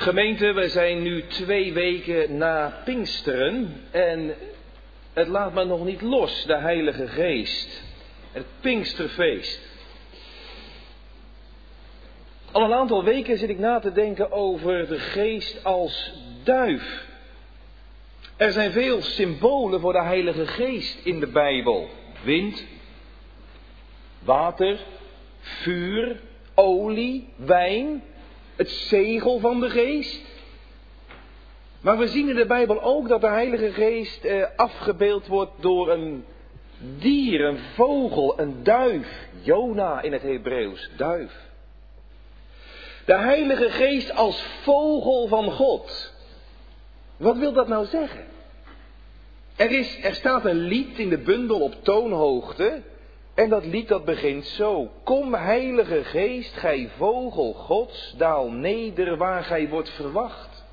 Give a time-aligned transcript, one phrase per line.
[0.00, 4.34] Gemeente, wij zijn nu twee weken na Pinksteren en
[5.12, 7.82] het laat me nog niet los, de Heilige Geest.
[8.32, 9.60] Het Pinksterfeest.
[12.52, 16.12] Al een aantal weken zit ik na te denken over de geest als
[16.44, 17.06] duif.
[18.36, 21.88] Er zijn veel symbolen voor de Heilige Geest in de Bijbel.
[22.22, 22.66] Wind,
[24.18, 24.78] water,
[25.40, 26.20] vuur,
[26.54, 28.02] olie, wijn,
[28.60, 30.20] het zegel van de geest.
[31.80, 35.90] Maar we zien in de Bijbel ook dat de Heilige Geest eh, afgebeeld wordt door
[35.90, 36.24] een
[36.98, 39.28] dier, een vogel, een duif.
[39.42, 41.48] Jona in het Hebreeuws, duif.
[43.04, 46.12] De Heilige Geest als vogel van God.
[47.16, 48.24] Wat wil dat nou zeggen?
[49.56, 52.82] Er, is, er staat een lied in de bundel op toonhoogte.
[53.40, 54.90] En dat lied dat begint zo.
[55.04, 60.64] Kom heilige geest, gij vogel gods, daal neder waar gij wordt verwacht.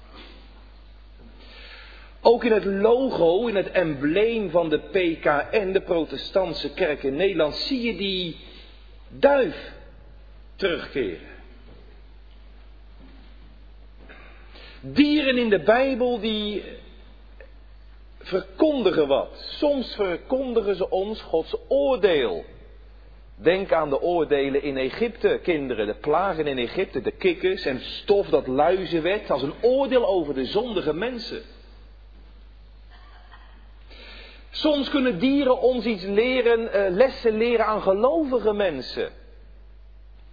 [2.21, 7.55] Ook in het logo, in het embleem van de PKN, de protestantse kerk in Nederland,
[7.55, 8.37] zie je die
[9.07, 9.73] duif
[10.55, 11.27] terugkeren.
[14.81, 16.63] Dieren in de Bijbel die
[18.17, 19.55] verkondigen wat.
[19.57, 22.55] Soms verkondigen ze ons Gods oordeel.
[23.39, 28.27] Denk aan de oordelen in Egypte, kinderen, de plagen in Egypte, de kikkers en stof
[28.27, 31.41] dat luizen werd, als een oordeel over de zondige mensen.
[34.49, 39.11] Soms kunnen dieren ons iets leren, eh, lessen leren aan gelovige mensen.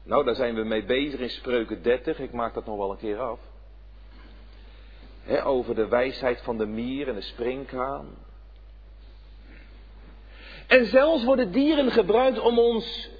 [0.03, 2.97] Nou, daar zijn we mee bezig in Spreuken 30, ik maak dat nog wel een
[2.97, 3.39] keer af
[5.45, 8.07] over de wijsheid van de mier en de springkaan.
[10.67, 13.11] En zelfs worden dieren gebruikt om ons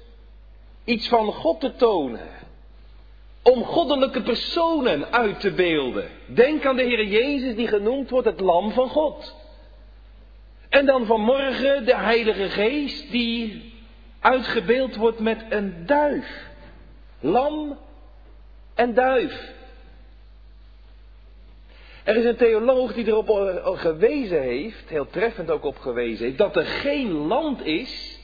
[0.83, 2.29] iets van God te tonen.
[3.41, 6.09] Om goddelijke personen uit te beelden.
[6.25, 9.35] Denk aan de Heer Jezus die genoemd wordt het lam van God.
[10.69, 13.73] En dan vanmorgen de Heilige Geest die
[14.19, 16.49] uitgebeeld wordt met een duif.
[17.19, 17.77] Lam
[18.73, 19.53] en duif.
[22.05, 26.37] Er is een theoloog die erop eh, gewezen heeft, heel treffend ook op gewezen heeft,
[26.37, 28.19] dat er geen land is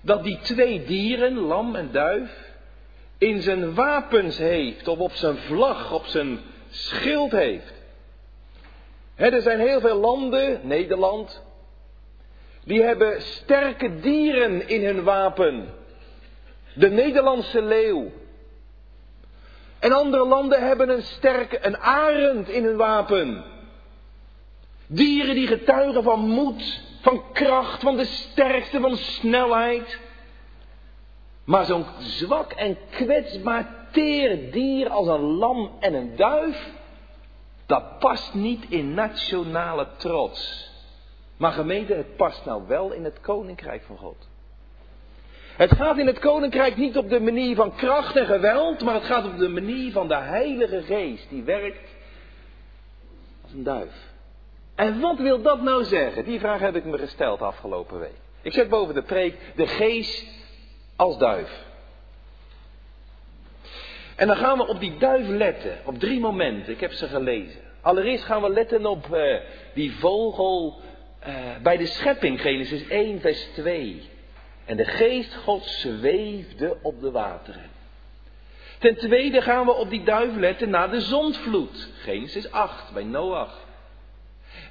[0.00, 2.50] dat die twee dieren, lam en duif,
[3.18, 6.38] in zijn wapens heeft, of op zijn vlag, op zijn
[6.70, 7.72] schild heeft.
[9.16, 11.42] er zijn heel veel landen, Nederland,
[12.64, 15.68] die hebben sterke dieren in hun wapen.
[16.74, 18.10] De Nederlandse leeuw,
[19.82, 23.44] en andere landen hebben een sterke, een arend in hun wapen.
[24.86, 30.00] Dieren die getuigen van moed, van kracht, van de sterkte, van snelheid.
[31.44, 36.70] Maar zo'n zwak en kwetsbaar teer dier als een lam en een duif,
[37.66, 40.70] dat past niet in nationale trots.
[41.36, 44.28] Maar gemeente, het past nou wel in het koninkrijk van God.
[45.56, 49.04] Het gaat in het koninkrijk niet op de manier van kracht en geweld, maar het
[49.04, 51.88] gaat op de manier van de Heilige Geest die werkt
[53.42, 54.10] als een duif.
[54.74, 56.24] En wat wil dat nou zeggen?
[56.24, 58.20] Die vraag heb ik me gesteld afgelopen week.
[58.42, 60.26] Ik zet boven de preek de geest
[60.96, 61.64] als duif.
[64.16, 66.72] En dan gaan we op die duif letten, op drie momenten.
[66.72, 67.60] Ik heb ze gelezen.
[67.80, 69.36] Allereerst gaan we letten op uh,
[69.74, 70.80] die vogel
[71.26, 74.10] uh, bij de schepping, Genesis 1, vers 2.
[74.64, 77.70] En de geest Gods zweefde op de wateren.
[78.78, 81.88] Ten tweede gaan we op die duif letten na de zondvloed.
[81.98, 83.58] Genesis 8 bij Noach.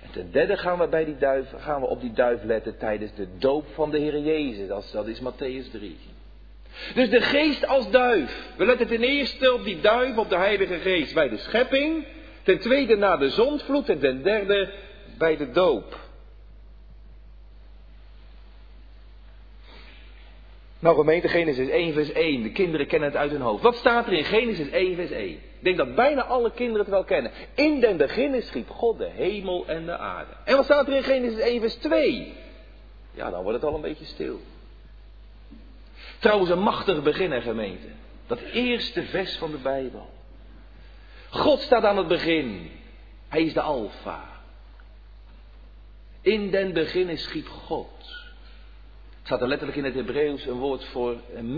[0.03, 3.13] En ten derde gaan we, bij die duif, gaan we op die duif letten tijdens
[3.16, 4.68] de doop van de Heer Jezus.
[4.68, 5.97] Dat, dat is Matthäus 3.
[6.94, 8.53] Dus de geest als duif.
[8.58, 12.06] We letten ten eerste op die duif, op de Heilige Geest bij de schepping.
[12.44, 13.90] Ten tweede na de zondvloed.
[13.90, 14.73] En ten derde
[15.18, 16.00] bij de doop.
[20.81, 22.43] Nou gemeente, Genesis 1 vers 1.
[22.43, 23.63] De kinderen kennen het uit hun hoofd.
[23.63, 25.29] Wat staat er in Genesis 1 vers 1?
[25.29, 27.31] Ik denk dat bijna alle kinderen het wel kennen.
[27.55, 30.31] In den begin schiep God de hemel en de aarde.
[30.45, 32.33] En wat staat er in Genesis 1 vers 2?
[33.11, 34.39] Ja, dan wordt het al een beetje stil.
[36.19, 37.87] Trouwens, een machtig begin, gemeente.
[38.27, 40.09] Dat eerste vers van de Bijbel.
[41.29, 42.72] God staat aan het begin.
[43.27, 44.23] Hij is de Alfa.
[46.22, 48.21] In den begin schiep God
[49.23, 51.58] staat er letterlijk in het Hebreeuws een woord voor een,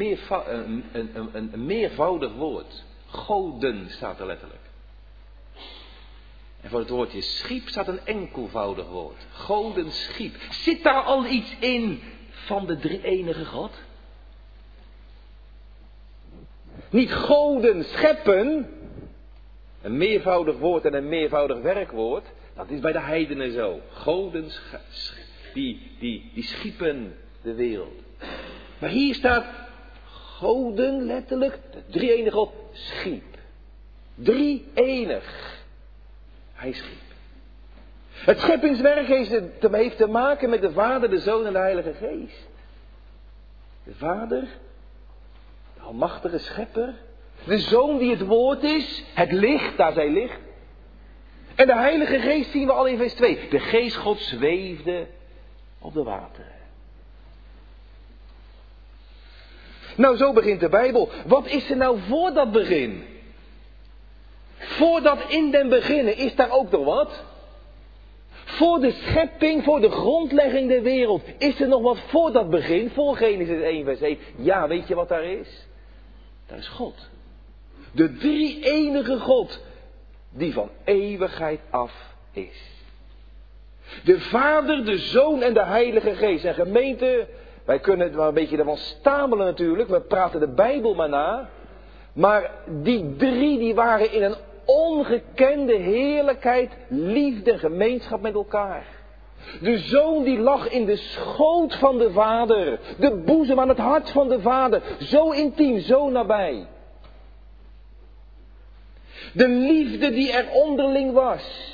[0.94, 2.84] een, een, een, meervoudig woord.
[3.06, 4.62] Goden staat er letterlijk.
[6.62, 9.26] En voor het woordje schiep staat een enkelvoudig woord.
[9.32, 10.36] Goden schiep.
[10.50, 13.72] Zit daar al iets in van de drie enige God?
[16.90, 18.70] Niet goden scheppen,
[19.82, 22.26] Een meervoudig woord en een meervoudig werkwoord,
[22.56, 23.80] dat is bij de heidenen zo.
[23.92, 24.52] Goden,
[25.54, 28.02] die, die, die schiepen de wereld.
[28.80, 29.46] Maar hier staat
[30.06, 33.24] goden letterlijk, de drie enige God, schiep.
[34.16, 35.62] Drie enig.
[36.54, 37.02] Hij schiep.
[38.14, 42.48] Het scheppingswerk heeft te maken met de Vader, de Zoon en de Heilige Geest.
[43.84, 44.48] De Vader,
[45.76, 46.94] de Almachtige Schepper.
[47.46, 50.40] De Zoon die het Woord is, het licht, daar zij licht.
[51.56, 53.50] En de Heilige Geest zien we al in vers 2.
[53.50, 55.08] De Geest God zweefde
[55.80, 56.53] op de wateren.
[59.96, 61.10] Nou, zo begint de Bijbel.
[61.26, 63.04] Wat is er nou voor dat begin?
[64.58, 67.24] Voordat in den beginnen is daar ook nog wat?
[68.46, 71.24] Voor de schepping, voor de grondlegging der wereld.
[71.38, 72.90] Is er nog wat voor dat begin?
[72.90, 74.18] Voor Genesis 1 vers 1.
[74.36, 75.68] Ja, weet je wat daar is?
[76.48, 77.10] Daar is God.
[77.92, 79.62] De drie enige God
[80.30, 82.72] die van eeuwigheid af is.
[84.04, 86.46] De Vader, de Zoon en de Heilige Geest.
[86.46, 87.28] En gemeente,
[87.66, 89.90] wij kunnen het wel een beetje ervan stamelen natuurlijk.
[89.90, 91.50] We praten de Bijbel maar na.
[92.14, 98.86] Maar die drie die waren in een ongekende heerlijkheid, liefde, gemeenschap met elkaar.
[99.62, 102.80] De zoon die lag in de schoot van de vader.
[103.00, 104.82] De boezem aan het hart van de vader.
[105.00, 106.68] Zo intiem, zo nabij.
[109.34, 111.72] De liefde die er onderling was.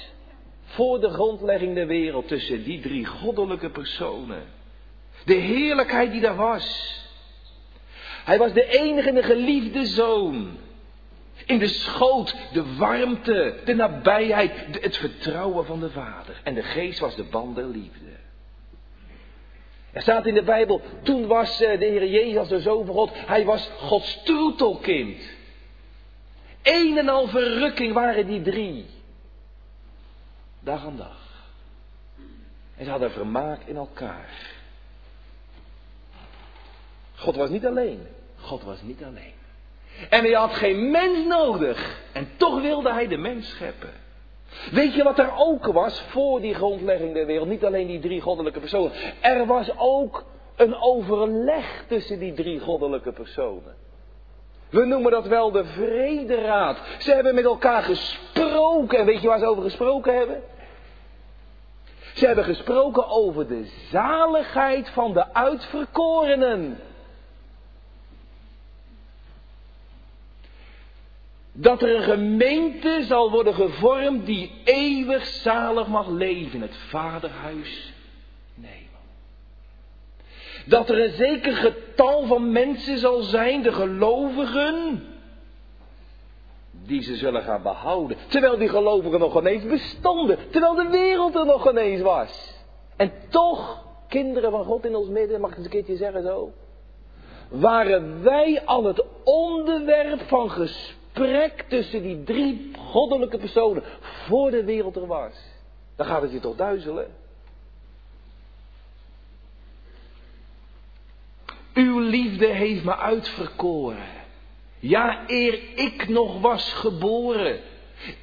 [0.64, 4.58] Voor de grondlegging der wereld tussen die drie goddelijke personen.
[5.30, 6.98] De heerlijkheid die daar was.
[8.24, 10.58] Hij was de enige en de geliefde zoon.
[11.46, 16.42] In de schoot, de warmte, de nabijheid, het vertrouwen van de Vader.
[16.44, 18.06] En de geest was de band der liefde.
[19.92, 23.12] Er staat in de Bijbel, toen was eh, de Heer Jezus de Zoon van God,
[23.14, 25.22] hij was Gods troetelkind.
[26.64, 28.86] Een en al verrukking waren die drie.
[30.60, 31.48] Dag aan dag.
[32.78, 34.58] En ze hadden vermaak in elkaar.
[37.20, 38.08] God was niet alleen.
[38.36, 39.34] God was niet alleen.
[40.10, 42.02] En hij had geen mens nodig.
[42.12, 43.90] En toch wilde hij de mens scheppen.
[44.72, 47.48] Weet je wat er ook was voor die grondlegging der wereld?
[47.48, 48.92] Niet alleen die drie goddelijke personen.
[49.22, 50.24] Er was ook
[50.56, 53.76] een overleg tussen die drie goddelijke personen.
[54.70, 56.78] We noemen dat wel de vrederaad.
[57.00, 59.00] Ze hebben met elkaar gesproken.
[59.00, 60.44] En weet je waar ze over gesproken hebben?
[62.14, 66.80] Ze hebben gesproken over de zaligheid van de uitverkorenen.
[71.62, 77.94] Dat er een gemeente zal worden gevormd die eeuwig zalig mag leven in het vaderhuis.
[78.54, 78.88] Nee.
[80.66, 85.08] Dat er een zeker getal van mensen zal zijn, de gelovigen,
[86.72, 88.18] die ze zullen gaan behouden.
[88.28, 92.54] Terwijl die gelovigen nog ineens bestonden, terwijl de wereld er nog ineens was.
[92.96, 96.52] En toch, kinderen van God in ons midden, mag ik het een keertje zeggen zo?
[97.50, 104.64] Waren wij al het onderwerp van gesprek gesprek tussen die drie goddelijke personen voor de
[104.64, 105.34] wereld er was.
[105.96, 107.16] Dan gaat het je toch duizelen.
[111.74, 114.08] Uw liefde heeft me uitverkoren.
[114.80, 117.60] Ja, eer ik nog was geboren.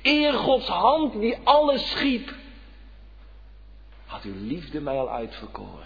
[0.02, 2.34] Eer Gods hand die alles schiep.
[4.06, 5.85] Had uw liefde mij al uitverkoren.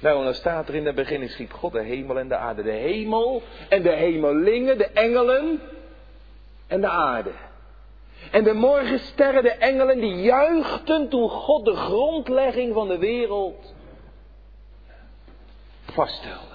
[0.00, 2.62] Nou, dan staat er in het begin schiep God de hemel en de aarde.
[2.62, 5.60] De hemel en de hemelingen, de engelen
[6.66, 7.32] en de aarde.
[8.30, 13.74] En de morgensterren, de engelen, die juichten toen God de grondlegging van de wereld
[15.84, 16.54] vaststelde.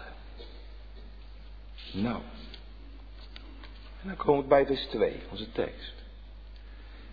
[1.91, 2.21] Nou,
[4.01, 5.93] en dan komen we bij vers 2, onze tekst.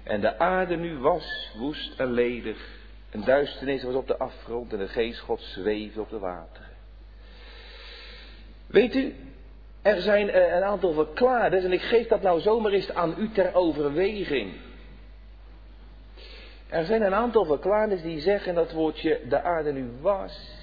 [0.02, 2.75] En de aarde nu was woest en ledig
[3.16, 6.68] en duisternis was op de afgrond en de geest God zweefde op de wateren.
[8.66, 9.14] Weet u,
[9.82, 13.30] er zijn eh, een aantal verklaarders en ik geef dat nou zomaar eens aan u
[13.30, 14.52] ter overweging.
[16.68, 20.54] Er zijn een aantal verklaarders die zeggen dat woordje de aarde nu was.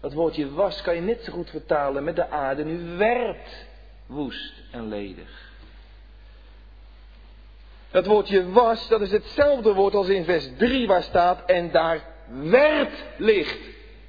[0.00, 3.66] Dat woordje was kan je net zo goed vertalen met de aarde nu werd
[4.06, 5.43] woest en ledig.
[7.94, 12.04] Dat woordje was, dat is hetzelfde woord als in vers 3 waar staat en daar
[12.50, 13.58] werd licht.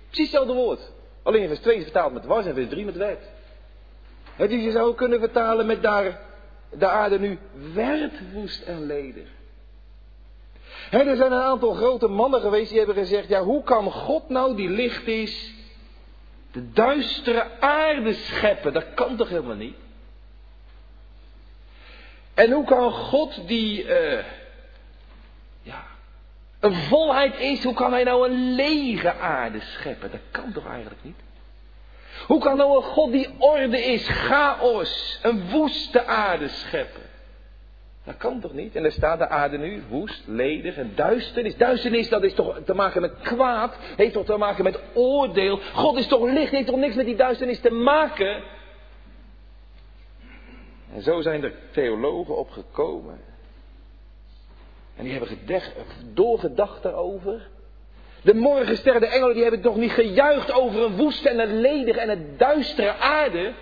[0.07, 0.91] Precies hetzelfde woord.
[1.23, 3.23] Alleen in vers 2 is vertaald met was en vers 3 met werd.
[4.35, 6.19] Het is je zou kunnen vertalen met daar
[6.69, 7.39] de aarde nu
[7.73, 9.27] werd woest en ledig.
[10.91, 14.55] er zijn een aantal grote mannen geweest die hebben gezegd, ja hoe kan God nou
[14.55, 15.53] die licht is,
[16.51, 18.73] de duistere aarde scheppen?
[18.73, 19.75] Dat kan toch helemaal niet?
[22.35, 24.23] En hoe kan God die, uh,
[25.61, 25.83] ja,
[26.59, 30.11] een volheid is, hoe kan hij nou een lege aarde scheppen?
[30.11, 31.19] Dat kan toch eigenlijk niet?
[32.27, 37.01] Hoe kan nou een God die orde is, chaos, een woeste aarde scheppen?
[38.03, 38.75] Dat kan toch niet?
[38.75, 41.57] En er staat de aarde nu woest, ledig en duisternis.
[41.57, 45.59] Duisternis, dat is toch te maken met kwaad, heeft toch te maken met oordeel.
[45.73, 48.43] God is toch licht, heeft toch niks met die duisternis te maken?
[50.95, 53.19] En zo zijn er theologen opgekomen.
[54.95, 55.29] En die hebben
[56.13, 57.47] doorgedacht daarover.
[58.21, 61.99] De morgensterren, de engelen, die hebben toch niet gejuicht over een woeste en een ledige
[61.99, 63.53] en een duistere aarde.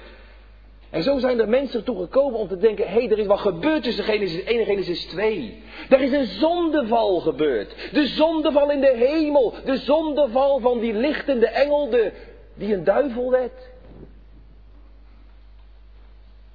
[0.90, 3.40] En zo zijn er mensen toe gekomen om te denken, hé, hey, er is wat
[3.40, 5.64] gebeurd tussen Genesis 1 en Genesis 2.
[5.90, 7.76] Er is een zondeval gebeurd.
[7.92, 9.54] De zondeval in de hemel.
[9.66, 12.12] De zondeval van die lichtende engel, de,
[12.54, 13.72] die een duivel werd.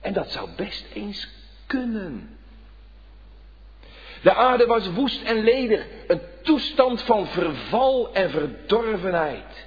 [0.01, 1.29] En dat zou best eens
[1.67, 2.39] kunnen.
[4.23, 9.67] De aarde was woest en ledig, een toestand van verval en verdorvenheid.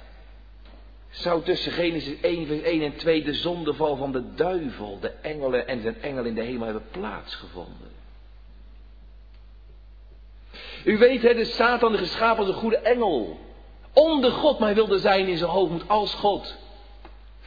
[1.10, 5.66] Zou tussen Genesis 1, vers 1 en 2 de zondeval van de duivel, de engelen
[5.66, 7.90] en zijn engel in de hemel hebben plaatsgevonden?
[10.84, 13.38] U weet, hè, de Satan, geschapen als een goede engel.
[13.92, 16.56] Onder God, maar hij wilde zijn in zijn hoogmoed als God.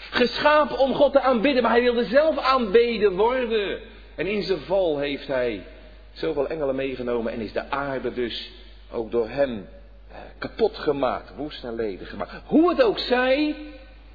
[0.09, 3.79] Geschapen om God te aanbidden, maar hij wilde zelf aanbeden worden.
[4.15, 5.63] En in zijn val heeft hij
[6.11, 8.51] zoveel engelen meegenomen en is de aarde dus
[8.91, 9.67] ook door hem
[10.07, 12.33] eh, kapot gemaakt, woest en ledig gemaakt.
[12.45, 13.55] Hoe het ook zij,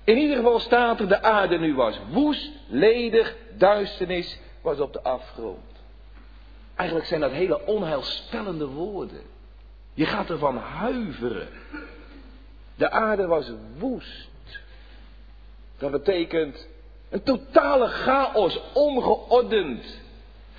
[0.05, 5.03] in ieder geval staat er de aarde nu was woest, ledig, duisternis was op de
[5.03, 5.59] afgrond.
[6.75, 9.23] Eigenlijk zijn dat hele onheilspellende woorden.
[9.95, 11.49] Je gaat ervan huiveren.
[12.75, 14.29] De aarde was woest.
[15.81, 16.69] Dat betekent
[17.11, 20.01] een totale chaos, ongeordend.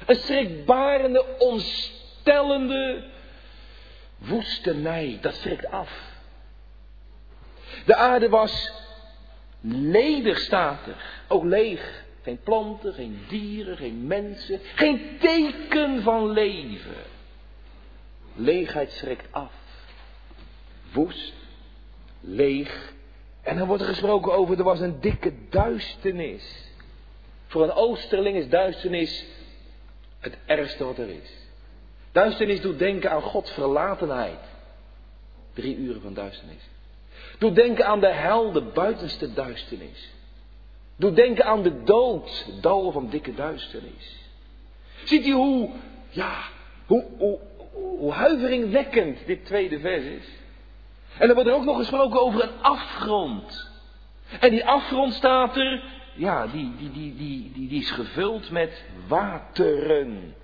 [0.05, 3.03] Een schrikbarende, ontstellende
[4.17, 5.17] woestenij.
[5.21, 5.91] Dat schrikt af.
[7.85, 8.71] De aarde was
[9.61, 11.23] ledig, staat er.
[11.27, 12.03] Ook leeg.
[12.21, 14.59] Geen planten, geen dieren, geen mensen.
[14.75, 16.95] Geen teken van leven.
[18.35, 19.53] Leegheid schrikt af.
[20.91, 21.33] Woest,
[22.19, 22.93] leeg.
[23.41, 26.69] En dan wordt er gesproken over, er was een dikke duisternis.
[27.47, 29.25] Voor een oosterling is duisternis
[30.19, 31.31] het ergste wat er is.
[32.11, 34.39] Duisternis doet denken aan Gods verlatenheid.
[35.53, 36.69] Drie uren van duisternis.
[37.37, 40.09] Doet denken aan de hel, de buitenste duisternis.
[40.95, 44.19] Doet denken aan de dood, het dal van dikke duisternis.
[45.03, 45.69] Ziet u hoe,
[46.09, 46.43] ja,
[46.85, 47.39] hoe, hoe,
[47.97, 50.25] hoe huiveringwekkend dit tweede vers is?
[51.21, 53.69] En er wordt er ook nog gesproken over een afgrond.
[54.39, 55.83] En die afgrond staat er
[56.15, 60.35] ja, die, die, die, die, die, die is gevuld met wateren.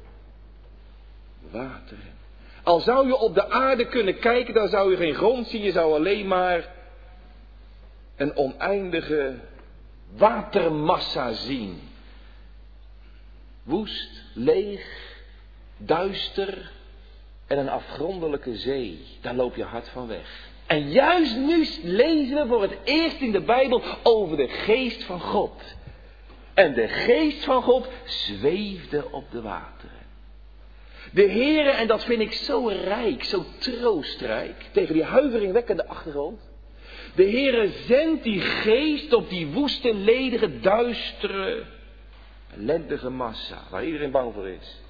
[1.52, 2.14] Wateren.
[2.64, 5.72] Al zou je op de aarde kunnen kijken, dan zou je geen grond zien, je
[5.72, 6.70] zou alleen maar
[8.16, 9.36] een oneindige
[10.16, 11.82] watermassa zien.
[13.64, 15.16] Woest, leeg,
[15.78, 16.72] duister
[17.48, 19.06] en een afgrondelijke zee.
[19.22, 20.56] Daar loop je hard van weg.
[20.68, 25.20] En juist nu lezen we voor het eerst in de Bijbel over de geest van
[25.20, 25.76] God.
[26.54, 29.96] En de geest van God zweefde op de wateren.
[31.12, 36.50] De Heere, en dat vind ik zo rijk, zo troostrijk, tegen die huiveringwekkende achtergrond.
[37.16, 41.64] De Heere zendt die geest op die woeste, ledige, duistere,
[42.58, 44.82] ellendige massa, waar iedereen bang voor is.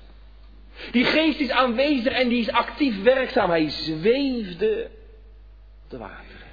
[0.92, 3.50] Die geest is aanwezig en die is actief werkzaam.
[3.50, 4.90] Hij zweefde
[5.88, 6.48] de wateren.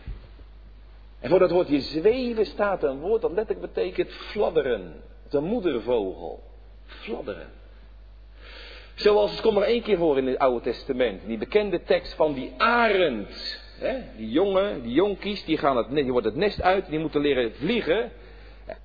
[1.20, 5.02] En voor dat woordje zweven staat een woord dat letterlijk betekent fladderen.
[5.30, 6.42] De moedervogel.
[6.86, 7.48] Fladderen.
[8.94, 11.26] Zoals het komt er één keer voor in het Oude Testament.
[11.26, 13.60] Die bekende tekst van die arend.
[13.78, 13.98] Hè?
[14.16, 16.86] Die jongen, die jonkies, die, gaan het, die wordt het nest uit.
[16.86, 18.10] Die moeten leren vliegen.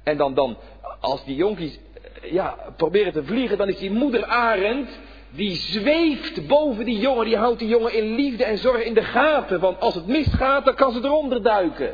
[0.04, 0.58] En dan, dan
[1.00, 1.80] als die jonkies
[2.22, 4.90] ja, proberen te vliegen, dan is die moeder arend
[5.32, 9.04] die zweeft boven die jongen, die houdt die jongen in liefde en zorg in de
[9.04, 9.60] gaten.
[9.60, 11.94] Want als het misgaat, dan kan ze eronder duiken.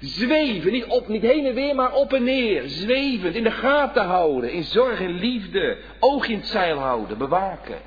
[0.00, 2.62] Zweven, niet, op, niet heen en weer, maar op en neer.
[2.66, 5.78] Zwevend, in de gaten houden, in zorg en liefde.
[6.00, 7.78] Oog in het zeil houden, bewaken.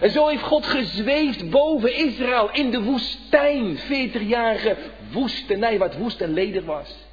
[0.00, 3.78] En zo heeft God gezweefd boven Israël in de woestijn.
[3.78, 4.76] 40-jarige
[5.12, 7.05] woestenij, wat woest en ledig was.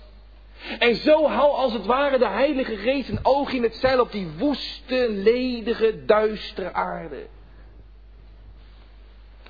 [0.79, 4.11] En zo hou als het ware de Heilige Geest een oog in het zeil op
[4.11, 7.25] die woeste, ledige, duistere aarde.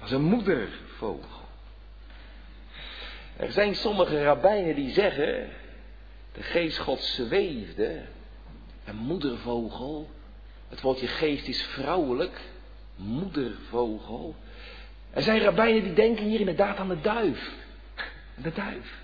[0.01, 1.41] Als een moedervogel.
[3.37, 5.49] Er zijn sommige rabbijnen die zeggen,
[6.33, 8.01] de geest God zweefde,
[8.85, 10.09] een moedervogel,
[10.69, 12.41] Het woordje geest is vrouwelijk,
[12.95, 14.35] moedervogel.
[15.11, 17.51] Er zijn rabbijnen die denken hier inderdaad aan de duif.
[18.35, 19.02] De duif.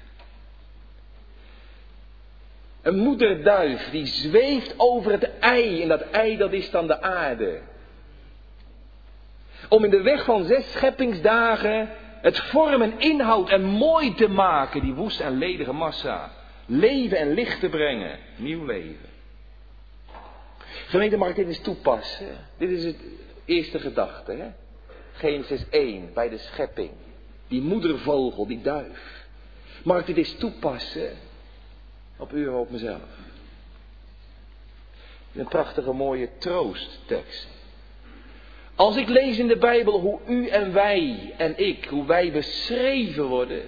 [2.82, 7.60] Een moederduif die zweeft over het ei en dat ei dat is dan de aarde.
[9.70, 11.90] Om in de weg van zes scheppingsdagen
[12.22, 16.32] het vorm en inhoud en mooi te maken, die woeste en ledige massa.
[16.66, 19.10] Leven en licht te brengen, nieuw leven.
[20.88, 22.38] Gemeente, mag ik dit eens toepassen?
[22.58, 22.98] Dit is het
[23.46, 24.48] eerste gedachte, hè?
[25.14, 26.92] Genesis 1, bij de schepping.
[27.48, 29.28] Die moedervogel, die duif.
[29.84, 31.12] Mag ik dit eens toepassen
[32.20, 33.00] op u en op mezelf?
[35.34, 37.48] Een prachtige mooie troosttekst.
[38.76, 43.26] Als ik lees in de Bijbel hoe u en wij en ik, hoe wij beschreven
[43.26, 43.62] worden.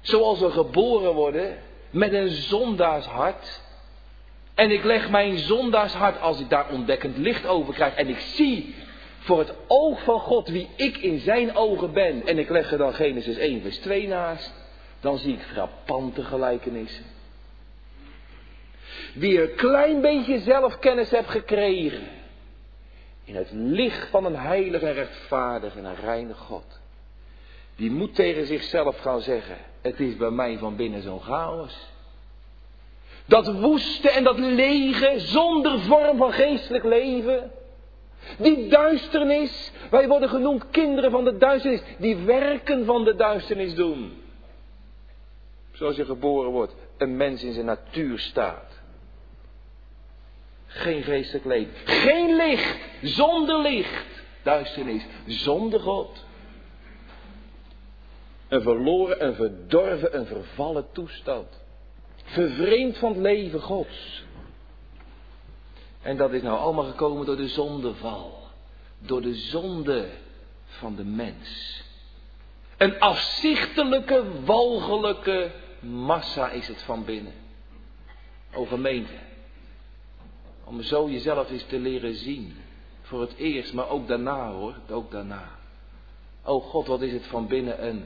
[0.00, 1.58] Zoals we geboren worden
[1.90, 3.60] met een zondaarshart.
[4.54, 7.94] En ik leg mijn zondaarshart, als ik daar ontdekkend licht over krijg.
[7.94, 8.74] En ik zie
[9.18, 12.26] voor het oog van God wie ik in zijn ogen ben.
[12.26, 14.61] En ik leg er dan Genesis 1 vers 2 naast.
[15.02, 17.04] Dan zie ik frappante gelijkenissen.
[19.14, 22.08] Wie een klein beetje zelfkennis hebt gekregen.
[23.24, 26.80] In het licht van een heilige, rechtvaardige en een reine God.
[27.76, 29.56] Die moet tegen zichzelf gaan zeggen.
[29.80, 31.90] Het is bij mij van binnen zo'n chaos.
[33.24, 37.50] Dat woeste en dat lege, zonder vorm van geestelijk leven.
[38.38, 44.21] Die duisternis, wij worden genoemd kinderen van de duisternis, die werken van de duisternis doen.
[45.72, 48.80] Zoals je geboren wordt, een mens in zijn natuur staat.
[50.66, 51.72] Geen geestelijk leven.
[51.84, 52.78] Geen licht.
[53.02, 54.06] Zonder licht.
[54.42, 55.04] Duisternis.
[55.26, 56.24] Zonder God.
[58.48, 61.60] Een verloren, een verdorven, een vervallen toestand.
[62.24, 64.24] Vervreemd van het leven Gods.
[66.02, 68.38] En dat is nou allemaal gekomen door de zondeval.
[68.98, 70.08] Door de zonde
[70.66, 71.82] van de mens.
[72.76, 75.50] Een afzichtelijke, walgelijke
[75.82, 77.32] massa is het van binnen.
[78.54, 79.12] O gemeente.
[80.64, 82.56] Om zo jezelf eens te leren zien.
[83.02, 84.74] Voor het eerst, maar ook daarna hoor.
[84.90, 85.48] Ook daarna.
[86.42, 88.04] O God, wat is het van binnen een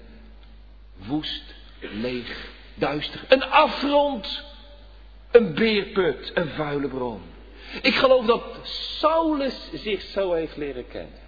[0.96, 3.24] woest, leeg, duister.
[3.28, 4.44] Een afgrond.
[5.30, 6.30] Een beerput.
[6.34, 7.20] Een vuile bron.
[7.82, 8.42] Ik geloof dat
[8.98, 11.20] Saulus zich zo heeft leren kennen.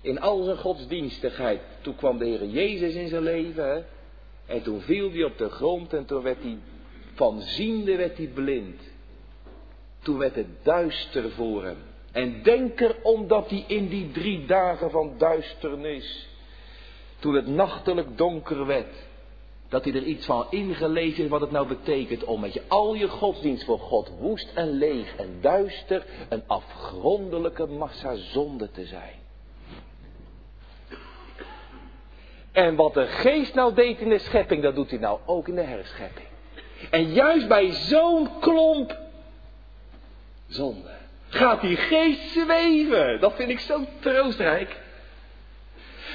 [0.00, 1.60] In al zijn godsdienstigheid.
[1.80, 3.68] Toen kwam de Heer Jezus in zijn leven.
[3.68, 3.82] Hè?
[4.48, 6.58] En toen viel hij op de grond en toen werd hij
[7.14, 8.80] van ziende werd hij blind.
[10.02, 11.76] Toen werd het duister voor hem.
[12.12, 16.28] En denk er omdat hij in die drie dagen van duisternis,
[17.18, 19.06] toen het nachtelijk donker werd,
[19.68, 22.94] dat hij er iets van ingelezen is wat het nou betekent om met je al
[22.94, 29.17] je godsdienst voor God woest en leeg en duister een afgrondelijke massa zonde te zijn.
[32.58, 35.54] En wat de geest nou deed in de schepping, dat doet hij nou ook in
[35.54, 36.26] de herschepping.
[36.90, 38.98] En juist bij zo'n klomp
[40.48, 40.90] zonde
[41.28, 43.20] gaat die geest zweven.
[43.20, 44.76] Dat vind ik zo troostrijk.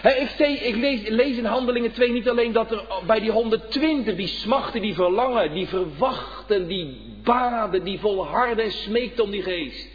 [0.04, 0.76] ik, ik
[1.10, 5.54] lees, in Handelingen 2 niet alleen dat er bij die 120, die smachten, die verlangen,
[5.54, 9.88] die verwachten, die baden, die volharden en smeekten om die geest.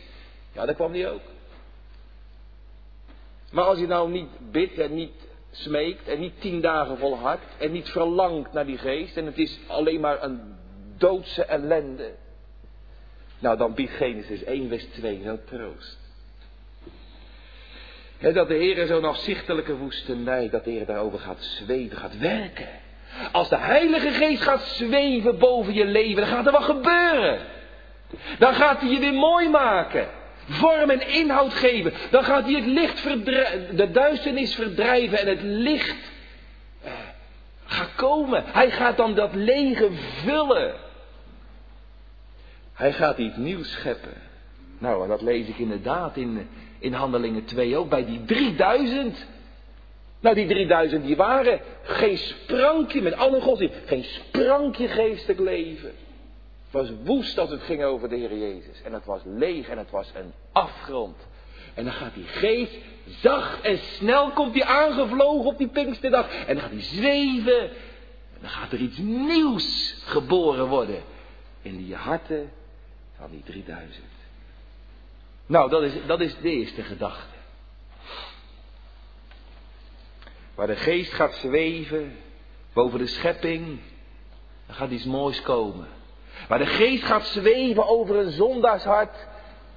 [0.52, 1.22] Ja, daar kwam die ook.
[3.50, 7.72] Maar als je nou niet bidt en niet smeekt en niet tien dagen volhardt en
[7.72, 10.56] niet verlangt naar die geest en het is alleen maar een
[10.96, 12.10] doodse ellende.
[13.38, 15.98] Nou, dan biedt Genesis 1 vers 2 wel troost.
[18.18, 22.68] dat de Heer zo'n afzichtelijke woestenij, dat de Heer daarover gaat zweven, gaat werken.
[23.32, 27.40] Als de Heilige Geest gaat zweven boven je leven, dan gaat er wat gebeuren.
[28.38, 30.08] Dan gaat hij je weer mooi maken.
[30.48, 31.92] Vorm en inhoud geven.
[32.10, 33.02] Dan gaat hij het licht
[33.76, 35.96] de duisternis verdrijven en het licht
[36.82, 36.92] eh,
[37.64, 38.44] gaat komen.
[38.46, 40.74] Hij gaat dan dat lege vullen.
[42.72, 44.12] Hij gaat iets nieuws scheppen.
[44.78, 49.26] Nou, dat lees ik inderdaad in, in Handelingen 2 ook, bij die 3000.
[50.20, 55.92] Nou, die 3000 die waren geen sprankje, met alle godsdienst, geen sprankje geestelijk leven.
[56.70, 58.82] Het was woest als het ging over de Heer Jezus.
[58.82, 61.16] En het was leeg en het was een afgrond.
[61.74, 62.76] En dan gaat die geest
[63.06, 66.30] zacht en snel komt hij aangevlogen op die Pinksterdag.
[66.30, 67.60] En dan gaat hij zweven.
[67.60, 71.02] En dan gaat er iets nieuws geboren worden.
[71.62, 72.50] In die harten
[73.16, 74.04] van die 3000.
[75.46, 77.36] Nou, dat is, dat is de eerste gedachte.
[80.54, 82.16] Waar de geest gaat zweven
[82.72, 83.80] boven de schepping,
[84.66, 85.97] dan gaat iets moois komen.
[86.48, 89.26] Waar de geest gaat zweven over een zondagshart,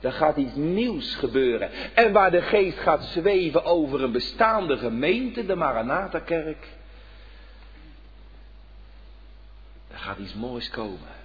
[0.01, 1.69] Er gaat iets nieuws gebeuren.
[1.93, 6.67] En waar de geest gaat zweven over een bestaande gemeente, de Maranatha-kerk.
[9.91, 11.19] Er gaat iets moois komen.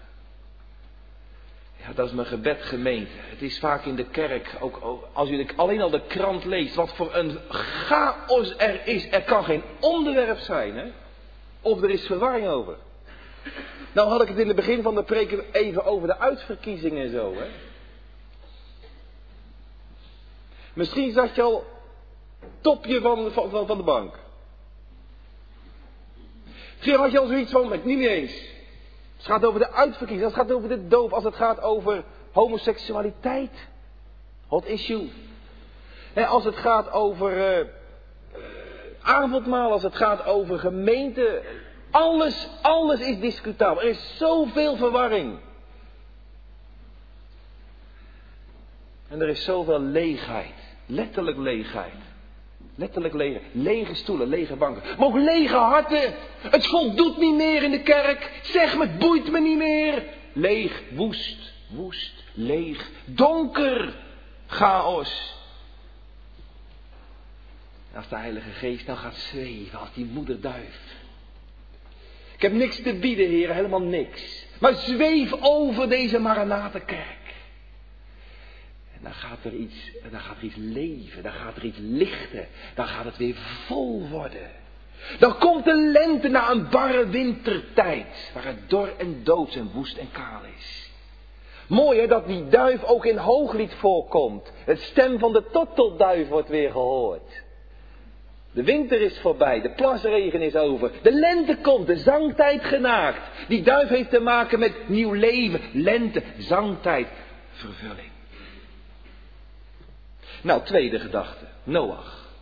[1.77, 3.11] Ja, dat is mijn gebed gemeente.
[3.15, 6.93] Het is vaak in de kerk, ook als je alleen al de krant leest, wat
[6.95, 9.11] voor een chaos er is.
[9.11, 10.87] Er kan geen onderwerp zijn, hè?
[11.61, 12.77] Of er is verwarring over.
[13.93, 17.11] Nou had ik het in het begin van de preek even over de uitverkiezingen en
[17.11, 17.47] zo, hè?
[20.73, 21.65] Misschien zat je al
[22.61, 24.19] topje van, van, van de bank.
[26.75, 28.33] Misschien had je al zoiets van, ik niet eens.
[29.17, 33.69] Het gaat over de uitverkiezing, het gaat over de doof, als het gaat over homoseksualiteit.
[34.47, 35.11] Hot issue.
[36.13, 37.67] En als het gaat over uh,
[39.01, 41.43] avondmaal, als het gaat over gemeente.
[41.97, 43.83] Alles, alles is discutabel.
[43.83, 45.39] Er is zoveel verwarring.
[49.09, 50.55] En er is zoveel leegheid.
[50.87, 51.95] Letterlijk leegheid.
[52.75, 53.41] Letterlijk lege.
[53.53, 54.83] Lege stoelen, lege banken.
[54.99, 56.15] Maar ook lege harten.
[56.39, 58.41] Het voldoet niet meer in de kerk.
[58.43, 60.05] Zeg me, het boeit me niet meer.
[60.33, 63.95] Leeg, woest, woest, leeg, donker,
[64.47, 65.35] chaos.
[67.95, 71.05] Als de Heilige Geest nou gaat zweven, als die moederduif.
[72.37, 74.47] Ik heb niks te bieden, heren, helemaal niks.
[74.59, 77.35] Maar zweef over deze Maranatenkerk.
[78.95, 82.49] En dan gaat er iets, dan gaat er iets leven, dan gaat er iets lichten,
[82.75, 83.35] dan gaat het weer
[83.67, 84.51] vol worden.
[85.19, 89.97] Dan komt de lente na een barre wintertijd, waar het dor en dood en woest
[89.97, 90.91] en kaal is.
[91.67, 94.53] Mooi hè, dat die duif ook in hooglied voorkomt.
[94.65, 97.45] Het stem van de tottelduif wordt weer gehoord.
[98.57, 103.21] De winter is voorbij, de plasregen is over, de lente komt, de zangtijd genaakt.
[103.49, 107.09] Die duif heeft te maken met nieuw leven, lente, zangtijd,
[107.51, 108.11] vervulling.
[110.41, 111.45] Nou, tweede gedachte.
[111.63, 112.35] Noach.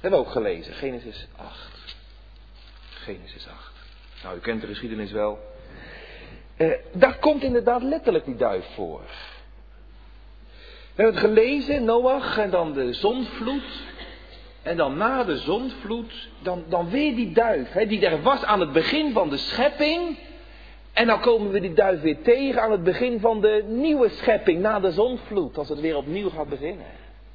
[0.00, 0.74] Hebben we ook gelezen.
[0.74, 1.96] Genesis 8.
[2.90, 3.72] Genesis 8.
[4.22, 5.38] Nou, u kent de geschiedenis wel.
[6.56, 9.02] Eh, daar komt inderdaad letterlijk die duif voor.
[10.94, 13.90] We hebben het gelezen, Noach, en dan de zonvloed.
[14.62, 18.60] En dan na de zonvloed, dan, dan weer die duif, hè, die er was aan
[18.60, 20.18] het begin van de schepping.
[20.92, 24.60] En dan komen we die duif weer tegen aan het begin van de nieuwe schepping,
[24.60, 26.86] na de zonvloed, als het weer opnieuw gaat beginnen.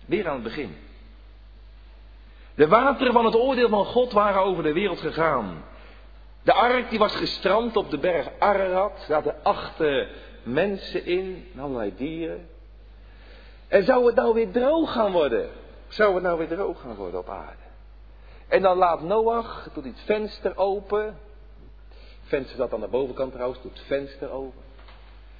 [0.05, 0.75] Weer aan het begin.
[2.55, 5.63] De wateren van het oordeel van God waren over de wereld gegaan.
[6.43, 9.05] De ark die was gestrand op de berg Ararat.
[9.07, 9.79] Zaten acht
[10.43, 12.47] mensen in, allerlei dieren.
[13.67, 15.49] En zou het nou weer droog gaan worden?
[15.87, 17.65] Zou het nou weer droog gaan worden op aarde?
[18.47, 21.17] En dan laat Noach, doet het venster open.
[22.23, 24.61] Venster zat aan de bovenkant trouwens, doet het venster open.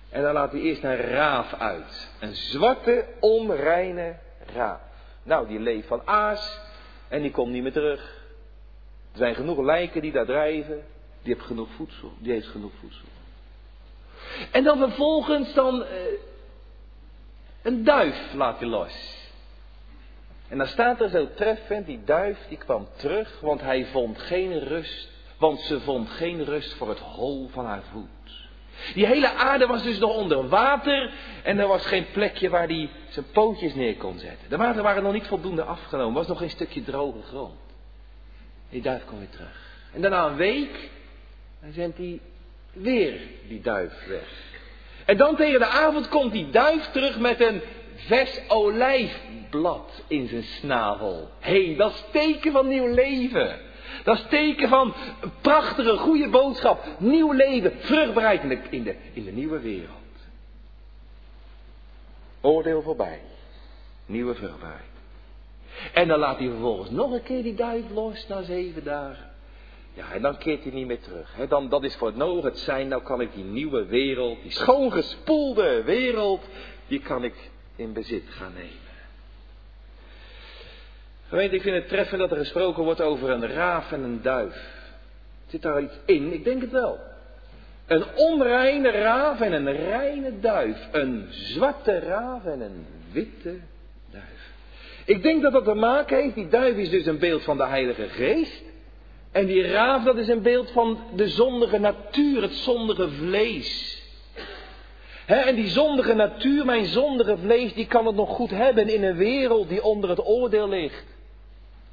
[0.10, 2.10] En dan laat hij eerst een raaf uit.
[2.20, 4.16] Een zwarte, onreine
[4.54, 4.80] raaf.
[5.24, 6.60] Nou, die leeft van aas
[7.08, 8.26] en die komt niet meer terug.
[9.12, 10.86] Er zijn genoeg lijken die daar drijven.
[11.22, 12.12] Die heeft genoeg voedsel.
[12.20, 13.06] Die heeft genoeg voedsel.
[14.52, 15.88] En dan vervolgens dan uh,
[17.62, 19.17] een duif laat hij los.
[20.50, 24.60] En dan staat er zo treffend, die duif die kwam terug, want hij vond geen
[24.60, 28.08] rust, want ze vond geen rust voor het hol van haar voet.
[28.94, 32.90] Die hele aarde was dus nog onder water en er was geen plekje waar hij
[33.10, 34.50] zijn pootjes neer kon zetten.
[34.50, 37.60] De wateren waren nog niet voldoende afgenomen, was nog geen stukje droge grond.
[38.70, 39.90] Die duif kwam weer terug.
[39.94, 40.90] En daarna een week,
[41.62, 42.20] dan zendt hij
[42.74, 44.46] weer die duif weg.
[45.06, 47.62] En dan tegen de avond komt die duif terug met een
[47.96, 48.40] vers
[49.52, 51.30] olijfblad in zijn snavel.
[51.40, 53.60] Hé, hey, dat is teken van nieuw leven.
[54.04, 54.94] Dat is teken van
[55.42, 56.86] prachtige, goede boodschap.
[56.98, 59.90] Nieuw leven, vruchtbaarheid in de, in de, nieuwe wereld.
[62.42, 63.22] Oordeel voorbij.
[64.06, 64.86] Nieuwe vruchtbaarheid.
[65.94, 69.36] En dan laat hij vervolgens nog een keer die duif los na zeven dagen.
[69.94, 71.36] Ja, en dan keert hij niet meer terug.
[71.50, 72.88] Dan, dat is voor het nodig het zijn.
[72.88, 76.46] Nou kan ik die nieuwe wereld, die schoongespoelde wereld,
[76.88, 78.87] die kan ik in bezit gaan nemen.
[81.30, 84.76] Gemeente, ik vind het treffend dat er gesproken wordt over een raaf en een duif.
[85.48, 86.34] Zit daar iets in?
[86.34, 87.00] Ik denk het wel.
[87.88, 90.88] Een onreine raaf en een reine duif.
[90.92, 93.56] Een zwarte raaf en een witte
[94.12, 94.52] duif.
[95.06, 97.66] Ik denk dat dat te maken heeft, die duif is dus een beeld van de
[97.66, 98.64] Heilige Geest.
[99.32, 104.02] En die raaf, dat is een beeld van de zondige natuur, het zondige vlees.
[105.26, 109.18] en die zondige natuur, mijn zondige vlees, die kan het nog goed hebben in een
[109.18, 111.17] wereld die onder het oordeel ligt.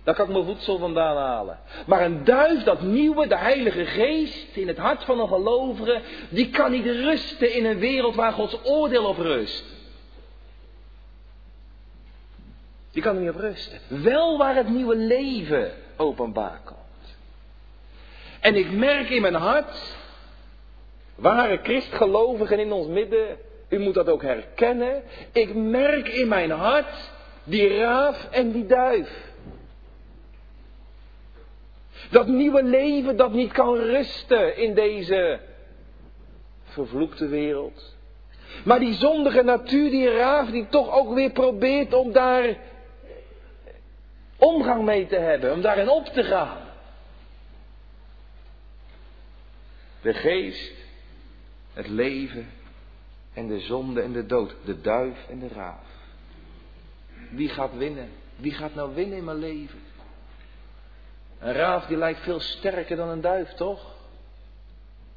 [0.05, 1.59] Daar kan ik mijn voedsel vandaan halen.
[1.87, 6.51] Maar een duif, dat nieuwe, de Heilige Geest in het hart van een gelovige, die
[6.51, 9.65] kan niet rusten in een wereld waar Gods oordeel op rust.
[12.91, 13.79] Die kan er niet op rusten.
[13.89, 16.79] Wel waar het nieuwe leven openbaar komt.
[18.41, 19.97] En ik merk in mijn hart,
[21.15, 23.39] ware christgelovigen in ons midden,
[23.69, 25.03] u moet dat ook herkennen.
[25.33, 27.11] Ik merk in mijn hart
[27.45, 29.33] die raaf en die duif.
[32.15, 35.41] Dat nieuwe leven dat niet kan rusten in deze
[36.65, 37.97] vervloekte wereld.
[38.65, 42.57] Maar die zondige natuur, die raaf, die toch ook weer probeert om daar
[44.37, 46.59] omgang mee te hebben, om daarin op te gaan.
[50.01, 50.73] De geest,
[51.73, 52.47] het leven
[53.33, 55.87] en de zonde en de dood, de duif en de raaf.
[57.31, 58.09] Wie gaat winnen?
[58.37, 59.84] Wie gaat nou winnen in mijn leven?
[61.45, 63.81] Een raaf die lijkt veel sterker dan een duif, toch?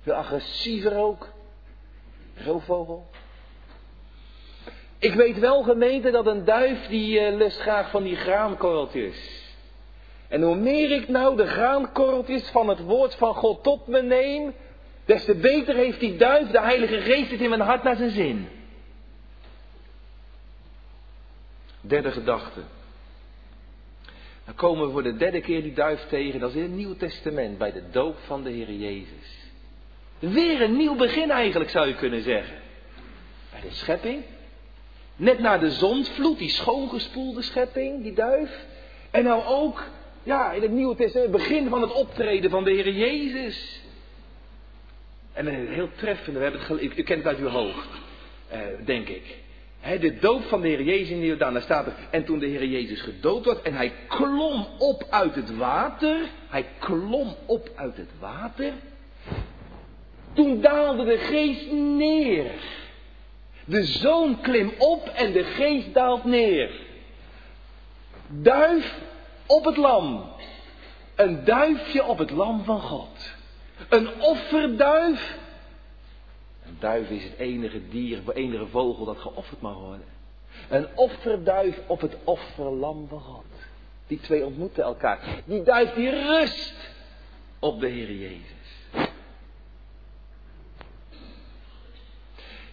[0.01, 1.27] Veel agressiever ook.
[2.35, 3.09] Roofvogel.
[4.97, 9.45] Ik weet wel gemeente dat een duif die uh, lust graag van die graankorreltjes.
[10.27, 14.53] En hoe meer ik nou de graankorreltjes van het woord van God tot me neem,
[15.05, 18.11] des te beter heeft die duif, de Heilige Geest, het in mijn hart naar zijn
[18.11, 18.49] zin.
[21.81, 22.61] Derde gedachte.
[24.47, 26.39] Dan komen we voor de derde keer die duif tegen.
[26.39, 29.51] Dat is in het Nieuwe Testament, bij de doop van de Heer Jezus.
[30.19, 32.57] Weer een nieuw begin eigenlijk, zou je kunnen zeggen.
[33.51, 34.23] Bij de schepping.
[35.15, 38.65] Net na de zondvloed, die schoongespoelde schepping, die duif.
[39.11, 39.83] En nou ook,
[40.23, 43.81] ja, in het Nieuwe Testament, het begin van het optreden van de Heer Jezus.
[45.33, 47.87] En heel treffende, we hebben het, u, u kent het uit uw hoofd,
[48.49, 49.45] eh, denk ik
[49.81, 51.53] de doop van de Heer Jezus in de Jordaan.
[51.53, 55.35] Daar staat er, en toen de Heer Jezus gedoopt was en hij klom op uit
[55.35, 56.17] het water.
[56.47, 58.73] Hij klom op uit het water.
[60.33, 62.51] Toen daalde de geest neer.
[63.65, 66.71] De zoon klim op en de geest daalt neer.
[68.27, 68.95] Duif
[69.45, 70.25] op het lam.
[71.15, 73.35] Een duifje op het lam van God.
[73.89, 75.37] Een offerduif
[76.79, 80.05] duif is het enige dier, het enige vogel dat geofferd mag worden.
[80.69, 83.45] Een offerduif op het offerlam van God.
[84.07, 85.41] Die twee ontmoeten elkaar.
[85.45, 86.75] Die duif die rust
[87.59, 89.09] op de Heer Jezus.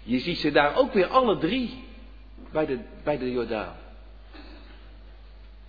[0.03, 1.85] Je ziet ze daar ook weer alle drie
[2.53, 3.77] bij de, bij de Jordaan.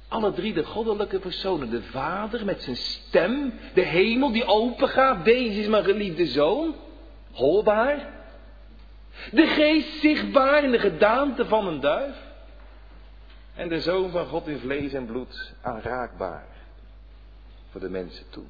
[0.07, 1.69] Alle drie de goddelijke personen.
[1.69, 3.53] De Vader met zijn stem.
[3.73, 5.25] De hemel die open gaat.
[5.25, 6.75] Deze is mijn geliefde zoon.
[7.31, 8.14] Hoorbaar.
[9.31, 12.15] De geest zichtbaar in de gedaante van een duif.
[13.55, 16.45] En de zoon van God in vlees en bloed aanraakbaar
[17.71, 18.43] voor de mensen toe.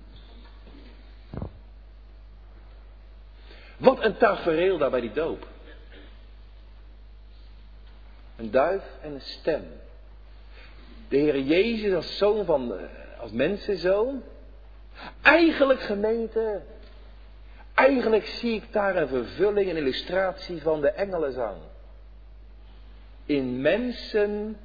[3.78, 5.48] Wat een tafereel daar bij die doop.
[8.36, 9.64] Een duif en een stem.
[11.08, 12.74] De Heer Jezus als zoon van,
[13.20, 14.24] als mensenzoon.
[15.22, 16.62] Eigenlijk gemeente,
[17.76, 21.58] Eigenlijk zie ik daar een vervulling, een illustratie van de engelenzang.
[23.26, 24.58] In mensen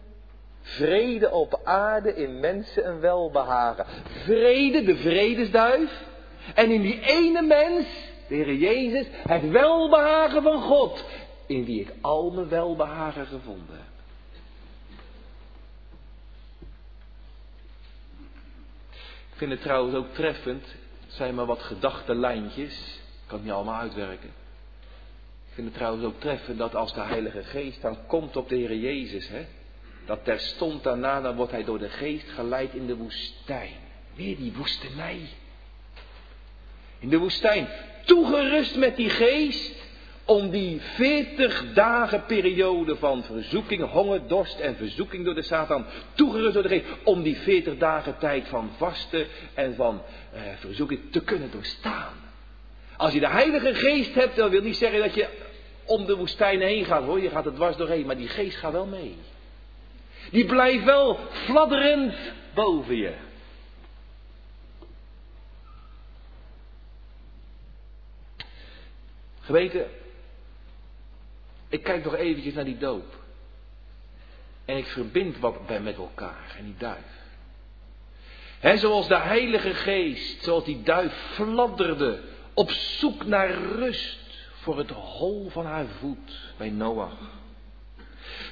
[0.61, 3.87] vrede op aarde, in mensen een welbehagen.
[4.25, 6.05] Vrede, de vredesduif.
[6.55, 7.87] En in die ene mens,
[8.29, 11.05] de Heer Jezus, het welbehagen van God.
[11.47, 13.89] In wie ik al mijn welbehagen gevonden heb.
[19.31, 20.65] Ik vind het trouwens ook treffend,
[21.05, 21.73] het zijn maar wat
[22.07, 23.00] lijntjes
[23.31, 24.29] kan het niet allemaal uitwerken.
[25.49, 28.57] Ik vind het trouwens ook treffend dat als de Heilige Geest dan komt op de
[28.57, 29.47] Heer Jezus, hè,
[30.07, 33.73] dat terstond daarna dan wordt hij door de Geest geleid in de woestijn.
[34.15, 35.21] Weer die woestenij.
[36.99, 37.69] In de woestijn.
[38.05, 39.75] Toegerust met die Geest
[40.25, 46.55] om die veertig dagen periode van verzoeking, honger, dorst en verzoeking door de Satan, toegerust
[46.55, 51.21] door de geest, om die veertig dagen tijd van vasten en van eh, verzoeking te
[51.21, 52.30] kunnen doorstaan.
[53.01, 55.29] Als je de Heilige Geest hebt, dan wil niet zeggen dat je
[55.85, 57.21] om de woestijn heen gaat hoor.
[57.21, 59.17] Je gaat er dwars doorheen, maar die geest gaat wel mee.
[60.31, 62.15] Die blijft wel fladderend
[62.55, 63.15] boven je.
[69.41, 69.91] Geweten,
[71.69, 73.17] ik kijk nog eventjes naar die doop.
[74.65, 77.19] En ik verbind wat bij met elkaar en die duif.
[78.59, 84.19] He, zoals de Heilige Geest, zoals die duif fladderde op zoek naar rust
[84.61, 87.17] voor het hol van haar voet bij Noach.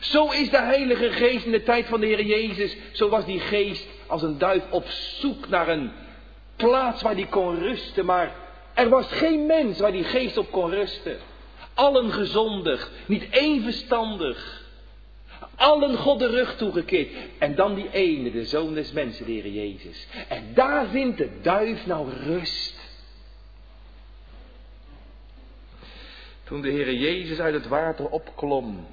[0.00, 2.76] Zo is de Heilige Geest in de tijd van de Heer Jezus.
[2.92, 5.90] Zo was die geest als een duif op zoek naar een
[6.56, 8.04] plaats waar die kon rusten.
[8.04, 8.34] Maar
[8.74, 11.16] er was geen mens waar die geest op kon rusten.
[11.74, 14.66] Allen gezondig, niet één verstandig.
[15.54, 17.08] Allen God de rug toegekeerd.
[17.38, 20.06] En dan die ene, de zoon des mensen, de Heer Jezus.
[20.28, 22.77] En daar vindt de duif nou rust.
[26.48, 28.87] Toen de Heer Jezus uit het water opklom,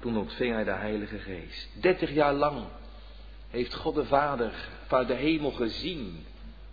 [0.00, 1.68] toen ontving hij de Heilige Geest.
[1.80, 2.62] Dertig jaar lang
[3.50, 4.52] heeft God de Vader
[4.86, 6.26] vanuit de hemel gezien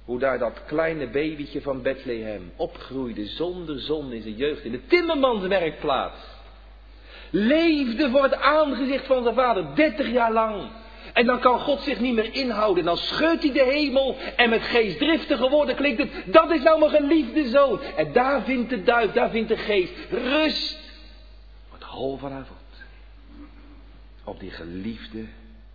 [0.05, 4.85] hoe daar dat kleine babytje van Bethlehem opgroeide zonder zon in zijn jeugd in de
[4.85, 6.19] timmermanswerkplaats.
[7.29, 10.69] Leefde voor het aangezicht van zijn vader, dertig jaar lang.
[11.13, 12.83] En dan kan God zich niet meer inhouden.
[12.83, 16.91] Dan scheurt hij de hemel en met geestdriftige woorden klinkt het, dat is nou mijn
[16.91, 17.81] geliefde zoon.
[17.81, 20.79] En daar vindt de duif, daar vindt de geest rust.
[21.71, 22.59] Wat hol vanavond.
[24.23, 25.25] Op die geliefde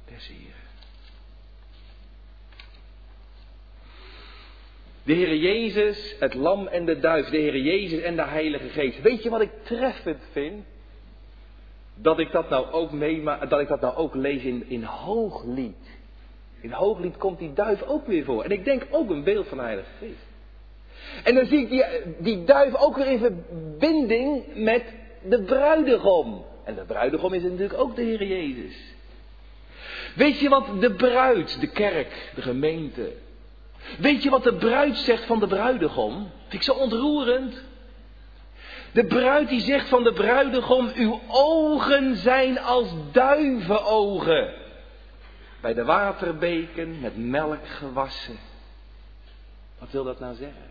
[0.09, 0.65] des Heeren.
[5.03, 9.01] De Heer Jezus, het lam en de duif, de Heer Jezus en de Heilige Geest.
[9.01, 10.65] Weet je wat ik treffend vind?
[11.97, 12.91] Dat ik dat nou ook
[13.49, 15.99] dat ik dat nou ook lees in, in Hooglied.
[16.61, 18.45] In Hooglied komt die duif ook weer voor.
[18.45, 20.27] En ik denk ook een beeld van de Heilige Geest.
[21.25, 21.85] En dan zie ik die,
[22.19, 24.85] die duif ook weer in verbinding met
[25.23, 26.45] de bruidegom.
[26.65, 28.95] En de bruidegom is natuurlijk ook de Heer Jezus.
[30.15, 33.13] Weet je wat de bruid, de kerk, de gemeente,
[33.99, 36.31] Weet je wat de bruid zegt van de bruidegom?
[36.41, 37.63] Vind ik zo ontroerend.
[38.97, 44.55] De bruid die zegt van de bruidegom, uw ogen zijn als duivenogen.
[45.61, 48.37] Bij de waterbeken met melk gewassen.
[49.79, 50.63] Wat wil dat nou zeggen?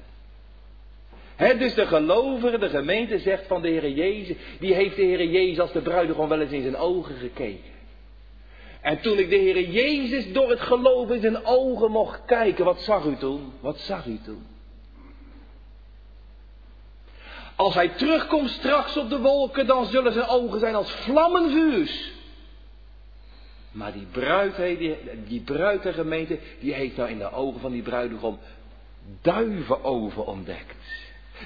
[1.36, 5.26] He, dus de gelovige, de gemeente zegt van de Heer Jezus, die heeft de Heer
[5.26, 7.74] Jezus als de bruidegom wel eens in zijn ogen gekeken.
[8.82, 12.82] En toen ik de Heer Jezus door het geloof in zijn ogen mocht kijken, wat
[12.82, 13.54] zag u toen?
[13.60, 14.55] Wat zag u toen?
[17.56, 22.12] Als hij terugkomt straks op de wolken, dan zullen zijn ogen zijn als vlammenvuurs.
[23.72, 25.44] Maar die bruid, die, die
[25.94, 28.40] gemeente, die heeft nou in de ogen van die bruidegom
[29.22, 30.76] duivenogen ontdekt.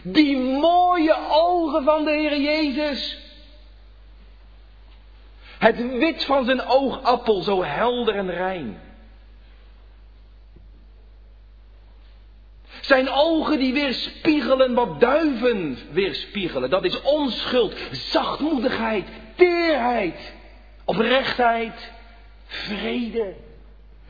[0.03, 3.17] Die mooie ogen van de Heer Jezus.
[5.57, 8.88] Het wit van zijn oogappel zo helder en rein.
[12.89, 16.69] Zijn ogen die weerspiegelen wat duiven weerspiegelen.
[16.69, 20.33] Dat is onschuld, zachtmoedigheid, teerheid,
[20.85, 21.91] oprechtheid,
[22.45, 23.33] vrede.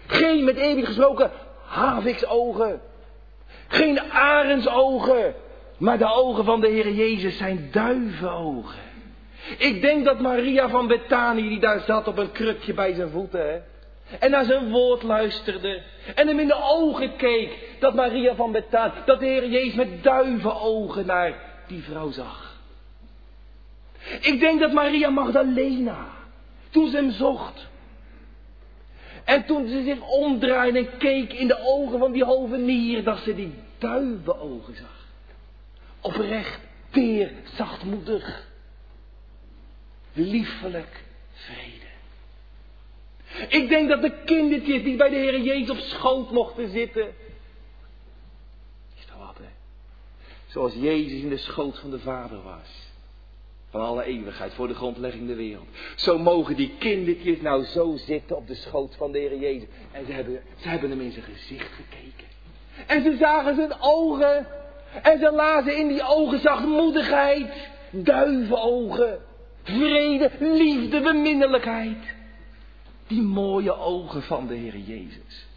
[0.07, 1.31] Geen met eeuwig gesproken
[1.65, 2.81] haviksogen.
[3.67, 5.35] Geen arendsogen.
[5.77, 8.79] Maar de ogen van de Heer Jezus zijn duivenogen.
[9.57, 13.49] Ik denk dat Maria van Bethanië, die daar zat op een krukje bij zijn voeten,
[13.49, 13.59] hè,
[14.19, 15.83] en naar zijn woord luisterde.
[16.15, 17.77] En hem in de ogen keek.
[17.79, 21.33] Dat Maria van Bethanië, dat de Heer Jezus met duivenogen naar
[21.67, 22.57] die vrouw zag.
[24.21, 26.07] Ik denk dat Maria Magdalena,
[26.69, 27.67] toen ze hem zocht.
[29.23, 33.35] En toen ze zich omdraaide en keek in de ogen van die hovenier, dat ze
[33.35, 35.07] die duivenogen zag.
[36.01, 38.47] Oprecht, teer, zachtmoedig
[40.13, 41.78] liefelijk vrede.
[43.47, 47.07] Ik denk dat de kindertjes die bij de Heer Jezus op schoot mochten zitten.
[48.95, 49.49] Is dat wat, hè?
[50.47, 52.87] Zoals Jezus in de schoot van de Vader was.
[53.69, 55.67] Van alle eeuwigheid voor de grondlegging der wereld.
[55.95, 59.67] Zo mogen die kindertjes nou zo zitten op de schoot van de Heer Jezus.
[59.91, 62.27] En ze hebben, ze hebben hem in zijn gezicht gekeken.
[62.87, 64.47] En ze zagen zijn ogen.
[65.01, 67.69] En ze lazen in die ogen zachtmoedigheid.
[67.91, 69.19] Duivenogen
[69.63, 72.17] vrede, liefde, beminnelijkheid.
[73.09, 75.47] Die mooie ogen van de Heer Jezus.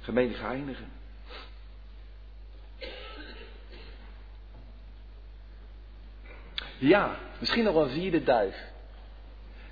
[0.00, 0.88] Gemeente geëindigen.
[6.78, 8.56] Ja, misschien nog een vierde duif.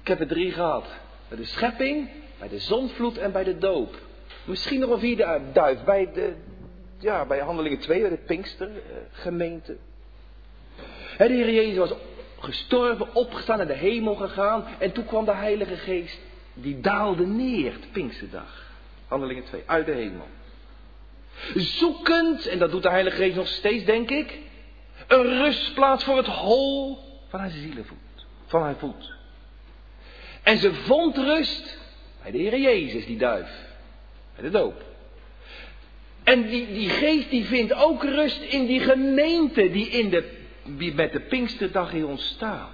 [0.01, 0.87] Ik heb er drie gehad.
[1.29, 3.99] Bij de schepping, bij de zonvloed en bij de doop.
[4.45, 6.35] Misschien nog een vierde duif bij de,
[6.99, 9.77] ja, bij handelingen 2, bij de Pinkstergemeente.
[11.19, 11.93] De Heer Jezus was
[12.41, 14.65] gestorven, opgestaan, naar de hemel gegaan.
[14.79, 16.19] En toen kwam de Heilige Geest.
[16.55, 18.73] Die daalde neer, de Pinksterdag.
[19.09, 20.27] Handelingen 2, uit de hemel.
[21.55, 24.39] Zoekend, en dat doet de Heilige Geest nog steeds, denk ik.
[25.07, 27.99] Een rustplaats voor het hol van haar zielenvoet.
[28.47, 29.13] Van haar voet.
[30.43, 31.79] En ze vond rust
[32.23, 33.51] bij de Heer Jezus, die duif.
[34.35, 34.83] Bij de doop.
[36.25, 40.40] En die, die geest die vindt ook rust in die gemeente die in de
[40.77, 42.69] wie met de Pinksterdag is ontstaan.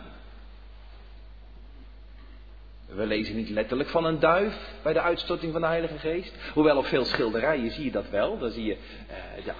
[2.86, 6.34] We lezen niet letterlijk van een duif bij de uitstorting van de Heilige Geest.
[6.52, 8.38] Hoewel op veel schilderijen zie je dat wel.
[8.38, 8.76] Dan zie je
[9.10, 9.54] uh, ja,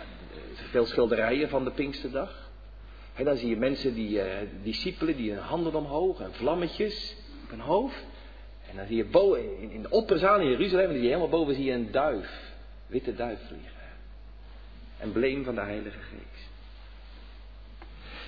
[0.54, 2.50] veel schilderijen van de Pinksterdag.
[3.14, 4.24] En dan zie je mensen, die uh,
[4.62, 8.04] discipelen, die hun handen omhoog en vlammetjes op hun hoofd.
[8.70, 11.54] En dan zie je boven, in, in de opperzaal in Jeruzalem, zie je helemaal boven
[11.54, 12.54] zie je een duif.
[12.86, 13.70] Witte duif vliegen.
[14.98, 16.35] Embleem van de Heilige Geest.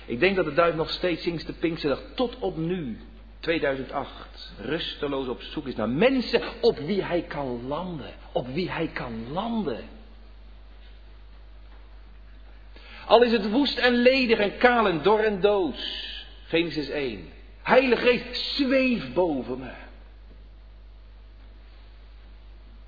[0.09, 2.97] Ik denk dat de duif nog steeds sinds de Pinksterdag tot op nu,
[3.39, 8.13] 2008, rusteloos op zoek is naar mensen op wie hij kan landen.
[8.31, 9.83] Op wie hij kan landen.
[13.05, 16.07] Al is het woest en ledig en kaal en dor en doos.
[16.47, 17.29] Genesis 1.
[17.61, 19.71] Heilige Geest, zweef boven me.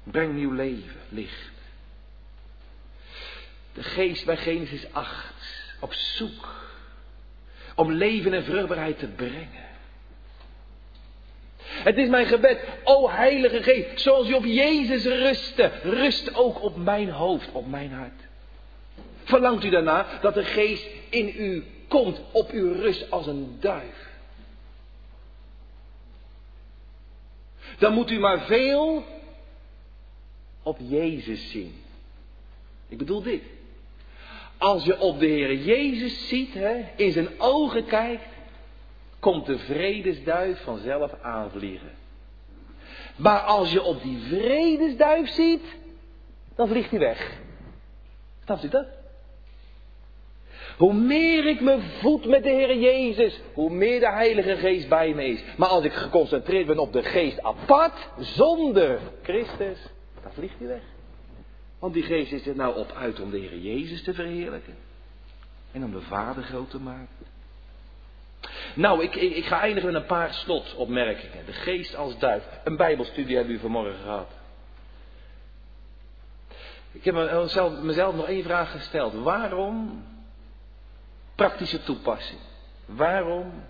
[0.03, 1.51] Breng nieuw leven, licht.
[3.73, 5.33] De geest bij Genesis 8
[5.79, 6.60] op zoek
[7.75, 9.69] om leven en vruchtbaarheid te brengen.
[11.63, 16.77] Het is mijn gebed, o Heilige Geest, zoals u op Jezus rustte, rust ook op
[16.77, 18.21] mijn hoofd, op mijn hart.
[19.23, 24.09] Verlangt u daarna dat de Geest in u komt, op uw rust als een duif.
[27.77, 29.03] Dan moet u maar veel
[30.63, 31.83] op Jezus zien.
[32.87, 33.43] Ik bedoel dit.
[34.61, 38.25] Als je op de Heer Jezus ziet, hè, in zijn ogen kijkt,
[39.19, 41.91] komt de vredesduif vanzelf aanvliegen.
[43.15, 45.61] Maar als je op die vredesduif ziet,
[46.55, 47.39] dan vliegt hij weg.
[48.43, 48.85] Snapt u dat?
[50.77, 55.13] Hoe meer ik me voed met de Heer Jezus, hoe meer de Heilige Geest bij
[55.13, 55.43] me is.
[55.57, 59.79] Maar als ik geconcentreerd ben op de Geest apart, zonder Christus,
[60.23, 60.83] dan vliegt hij weg.
[61.81, 64.75] Want die geest is er nou op uit om de Heer Jezus te verheerlijken.
[65.71, 67.25] En om de Vader groot te maken.
[68.75, 71.45] Nou, ik, ik, ga eindigen met een paar slotopmerkingen.
[71.45, 72.43] De geest als duif.
[72.63, 74.31] Een bijbelstudie hebben u vanmorgen gehad.
[76.91, 79.13] Ik heb mezelf, mezelf nog één vraag gesteld.
[79.13, 80.03] Waarom
[81.35, 82.39] praktische toepassing?
[82.85, 83.63] Waarom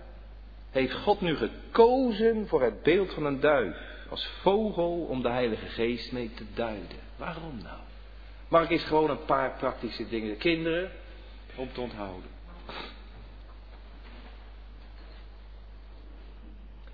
[0.70, 3.76] heeft God nu gekozen voor het beeld van een duif
[4.08, 6.98] als vogel om de Heilige Geest mee te duiden?
[7.16, 7.78] Waarom nou?
[8.52, 10.90] Mag ik eens gewoon een paar praktische dingen, kinderen,
[11.54, 12.30] om te onthouden.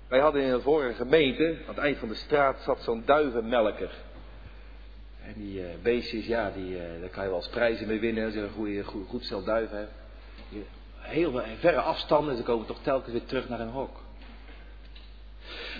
[0.07, 3.91] Wij hadden in een vorige gemeente, aan het eind van de straat, zat zo'n duivenmelker.
[5.25, 8.25] En die uh, beestjes, ja, die, uh, daar kan je wel eens prijzen mee winnen
[8.25, 9.91] als je een goede, goed, goed stel duiven hebt.
[10.95, 14.01] Heel verre afstanden, ze komen toch telkens weer terug naar een hok.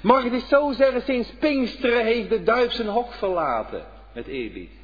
[0.02, 3.86] Mag ik het zo zeggen, sinds Pinksteren heeft de duif zijn hok verlaten.
[4.14, 4.79] Met eerbied.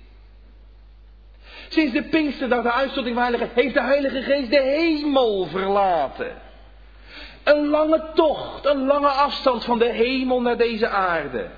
[1.70, 6.42] Sinds de Pinksterdag, de uitstorting van heeft de Heilige Geest de hemel verlaten.
[7.44, 11.50] Een lange tocht, een lange afstand van de hemel naar deze aarde.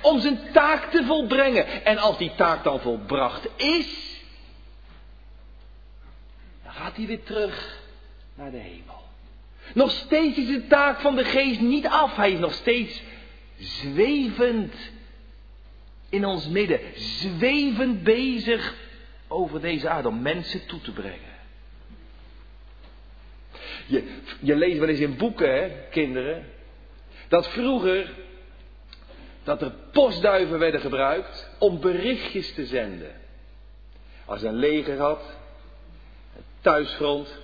[0.00, 1.84] Om zijn taak te volbrengen.
[1.84, 4.20] En als die taak dan volbracht is,
[6.62, 7.78] dan gaat hij weer terug
[8.34, 9.02] naar de hemel.
[9.74, 12.16] Nog steeds is de taak van de geest niet af.
[12.16, 13.02] Hij is nog steeds
[13.58, 14.74] zwevend
[16.08, 16.80] in ons midden.
[16.96, 18.74] Zwevend bezig
[19.28, 21.32] over deze aarde om mensen toe te brengen.
[23.86, 26.46] Je, je leest wel eens in boeken, hè, kinderen,
[27.28, 28.12] dat vroeger
[29.42, 33.12] dat er postduiven werden gebruikt om berichtjes te zenden.
[34.24, 35.22] Als een leger had,
[36.36, 37.38] een thuisfront,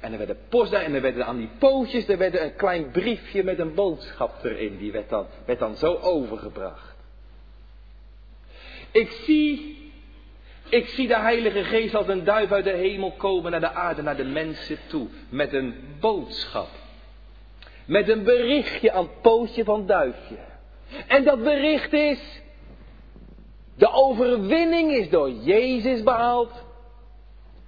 [0.00, 3.44] en er werden postduiven, en er werden aan die pootjes, er werd een klein briefje
[3.44, 6.94] met een boodschap erin, die werd dan, werd dan zo overgebracht.
[8.90, 9.81] Ik zie
[10.72, 14.02] ik zie de Heilige Geest als een duif uit de hemel komen naar de aarde,
[14.02, 15.08] naar de mensen toe.
[15.28, 16.68] Met een boodschap.
[17.84, 20.38] Met een berichtje aan pootje van duifje.
[21.06, 22.42] En dat bericht is.
[23.76, 26.64] De overwinning is door Jezus behaald.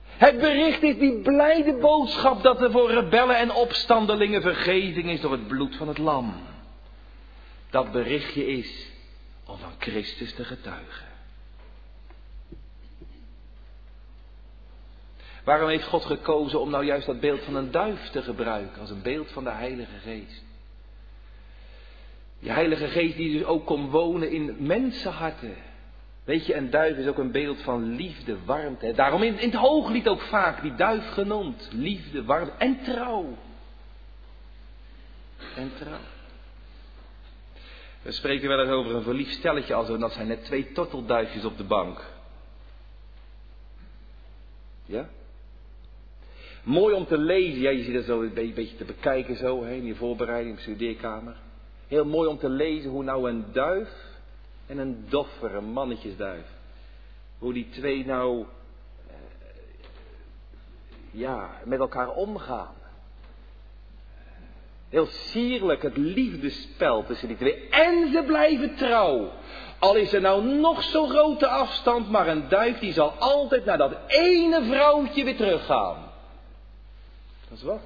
[0.05, 5.33] Het bericht is die blijde boodschap dat er voor rebellen en opstandelingen vergeving is door
[5.33, 6.35] het bloed van het lam.
[7.71, 8.87] Dat berichtje is
[9.47, 11.14] om van Christus te getuigen.
[15.45, 18.91] Waarom heeft God gekozen om nou juist dat beeld van een duif te gebruiken als
[18.91, 20.45] een beeld van de Heilige Geest?
[22.39, 25.57] Die Heilige Geest die dus ook kon wonen in mensenharten.
[26.25, 28.93] Weet je, een duif is ook een beeld van liefde, warmte.
[28.93, 31.69] Daarom in, in het hooglied ook vaak die duif genoemd.
[31.73, 33.37] Liefde, warmte en trouw.
[35.57, 35.99] En trouw.
[38.03, 41.57] We spreken wel eens over een verliefd stelletje als dat zijn net twee tortelduifjes op
[41.57, 42.05] de bank.
[44.85, 45.09] Ja?
[46.65, 47.61] Mooi om te lezen.
[47.61, 51.37] Ja, je zit er zo een beetje te bekijken zo, hè, in je voorbereiding, studeerkamer.
[51.89, 53.89] Heel mooi om te lezen hoe nou een duif
[54.67, 56.47] en een doffer, een mannetjesduif.
[57.39, 58.45] Hoe die twee nou,
[59.07, 59.15] eh,
[61.11, 62.75] ja, met elkaar omgaan.
[64.89, 67.69] Heel sierlijk het liefdespel tussen die twee.
[67.69, 69.31] En ze blijven trouw.
[69.79, 73.79] Al is er nou nog zo'n grote afstand, maar een duif die zal altijd naar
[73.79, 76.13] dat ene vrouwtje weer teruggaan.
[77.55, 77.83] Dat is wat?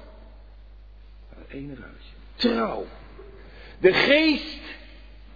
[1.29, 2.13] Dat ene vrouwtje.
[2.35, 2.85] Trouw.
[3.79, 4.59] De geest,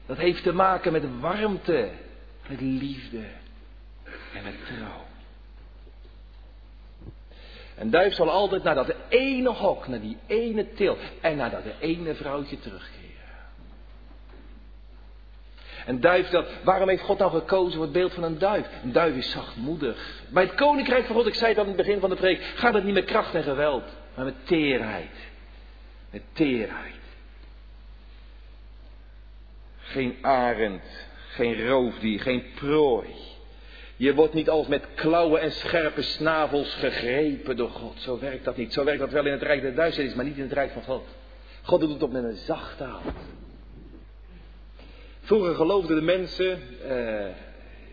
[0.06, 1.90] dat heeft te maken met warmte,
[2.48, 3.24] met liefde
[4.34, 5.06] en met trouw.
[7.78, 11.64] Een duif zal altijd naar dat ene hok, naar die ene til en naar dat
[11.80, 13.04] ene vrouwtje terugkeren.
[15.86, 18.68] Een duif, dat, waarom heeft God nou gekozen voor het beeld van een duif?
[18.84, 20.22] Een duif is zachtmoedig.
[20.30, 22.74] Bij het koninkrijk van God, ik zei het aan het begin van de preek, gaat
[22.74, 23.84] het niet met kracht en geweld,
[24.16, 25.32] maar met teerheid.
[26.10, 27.02] Met teerheid.
[29.78, 33.08] Geen arend, geen roofdier, geen prooi.
[33.96, 38.02] Je wordt niet als met klauwen en scherpe snavels gegrepen door God.
[38.02, 38.74] Zo werkt dat niet.
[38.74, 40.84] Zo werkt dat wel in het rijk der duisternis, maar niet in het rijk van
[40.84, 41.06] God.
[41.62, 43.18] God doet het op met een zachte hand.
[45.22, 47.28] Vroeger geloofden de mensen, eh,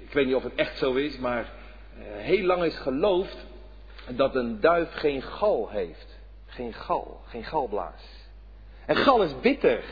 [0.05, 1.53] ik weet niet of het echt zo is, maar
[1.99, 3.47] eh, heel lang is geloofd
[4.09, 6.10] dat een duif geen gal heeft.
[6.61, 8.03] Geen gal, geen galblaas.
[8.87, 9.83] En gal is bitter.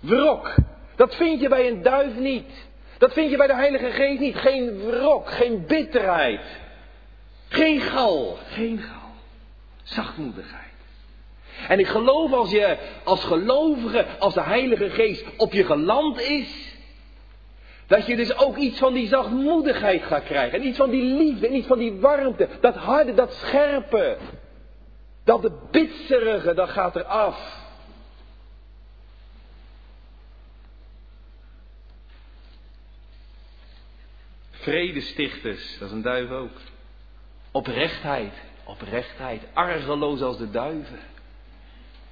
[0.00, 0.54] Wrok.
[0.96, 2.68] Dat vind je bij een duif niet.
[2.98, 4.36] Dat vind je bij de Heilige Geest niet.
[4.36, 6.40] Geen wrok, geen bitterheid.
[7.48, 9.10] Geen gal, geen gal.
[9.82, 10.72] Zachtmoedigheid.
[11.68, 16.76] En ik geloof als je als gelovige, als de Heilige Geest op je geland is,
[17.86, 20.58] dat je dus ook iets van die zachtmoedigheid gaat krijgen.
[20.58, 22.48] En iets van die liefde, en iets van die warmte.
[22.60, 24.16] Dat harde, dat scherpe.
[25.24, 27.62] Dat de bitserige, dat gaat eraf.
[34.50, 36.60] Vredestichters, dat is een duif ook.
[37.50, 38.32] Oprechtheid,
[38.64, 39.42] oprechtheid.
[39.52, 40.98] Argeloos als de duiven.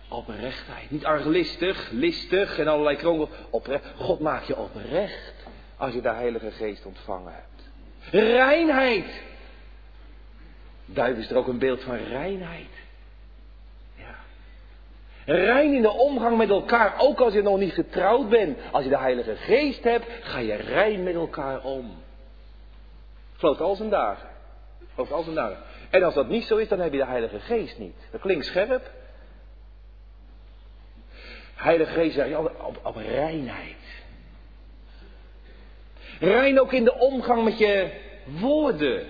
[0.09, 0.91] Oprechtheid.
[0.91, 3.29] Niet arglistig, listig en allerlei kronkel.
[3.97, 5.35] God maakt je oprecht
[5.77, 7.71] als je de Heilige Geest ontvangen hebt.
[8.11, 9.23] Reinheid.
[10.85, 12.71] Duif is er ook een beeld van reinheid.
[15.25, 18.59] Rein in de omgang met elkaar, ook als je nog niet getrouwd bent.
[18.73, 22.03] Als je de Heilige Geest hebt, ga je rein met elkaar om.
[23.37, 24.29] Gelooft al zijn dagen.
[24.95, 25.57] Gelooft al zijn dagen.
[25.91, 27.97] En als dat niet zo is, dan heb je de Heilige Geest niet.
[28.11, 28.91] Dat klinkt scherp.
[31.55, 33.77] Heilige Geest zegt altijd op, op reinheid.
[36.21, 37.91] Rein ook in de omgang met je
[38.25, 39.07] woorden.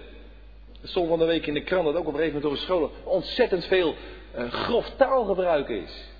[0.82, 2.66] Stond van de week in de krant dat ook op een gegeven moment door de
[2.66, 3.94] scholen ontzettend veel
[4.34, 6.10] grof taalgebruik is.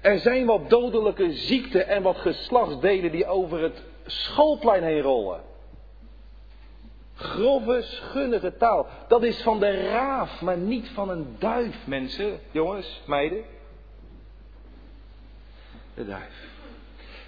[0.00, 5.40] Er zijn wat dodelijke ziekten en wat geslachtsdelen die over het schoolplein heen rollen.
[7.14, 8.86] Grove, schunnige taal.
[9.08, 12.40] Dat is van de raaf, maar niet van een duif, mensen.
[12.50, 13.44] Jongens, meiden.
[15.94, 16.52] De duif.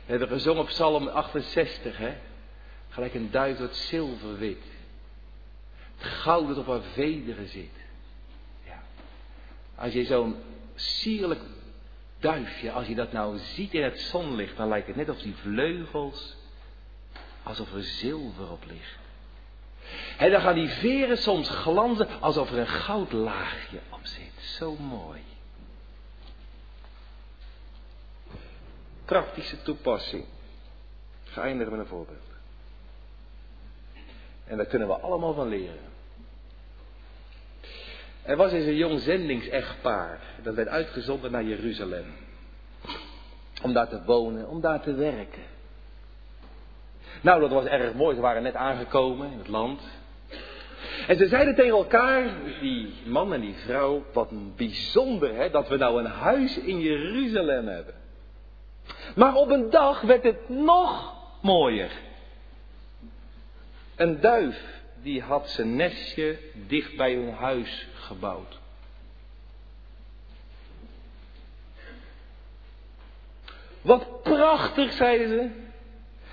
[0.05, 2.14] We hebben gezongen op Psalm 68, hè.
[2.89, 4.62] Gelijk een duif dat zilverwit.
[5.97, 7.86] Het goud dat op haar vederen zit.
[9.77, 10.37] Als je zo'n
[10.74, 11.41] sierlijk
[12.18, 15.35] duifje, als je dat nou ziet in het zonlicht, dan lijkt het net of die
[15.35, 16.37] vleugels,
[17.43, 18.99] alsof er zilver op ligt.
[20.18, 24.43] En dan gaan die veren soms glanzen alsof er een goudlaagje op zit.
[24.43, 25.20] Zo mooi.
[29.05, 30.24] Praktische toepassing.
[31.37, 32.24] Eindigen met een voorbeeld.
[34.45, 35.96] En daar kunnen we allemaal van leren.
[38.27, 40.20] Er was eens een jong zendingsechtpaar.
[40.43, 42.05] Dat werd uitgezonden naar Jeruzalem.
[43.62, 45.43] Om daar te wonen, om daar te werken.
[47.20, 48.14] Nou, dat was erg mooi.
[48.14, 49.81] Ze waren net aangekomen in het land.
[51.07, 55.77] En ze zeiden tegen elkaar, die man en die vrouw, wat bijzonder hè, dat we
[55.77, 57.95] nou een huis in Jeruzalem hebben.
[59.14, 61.91] Maar op een dag werd het nog mooier.
[63.97, 68.59] Een duif, die had zijn nestje dicht bij hun huis gebouwd.
[73.81, 75.49] Wat prachtig, zeiden ze.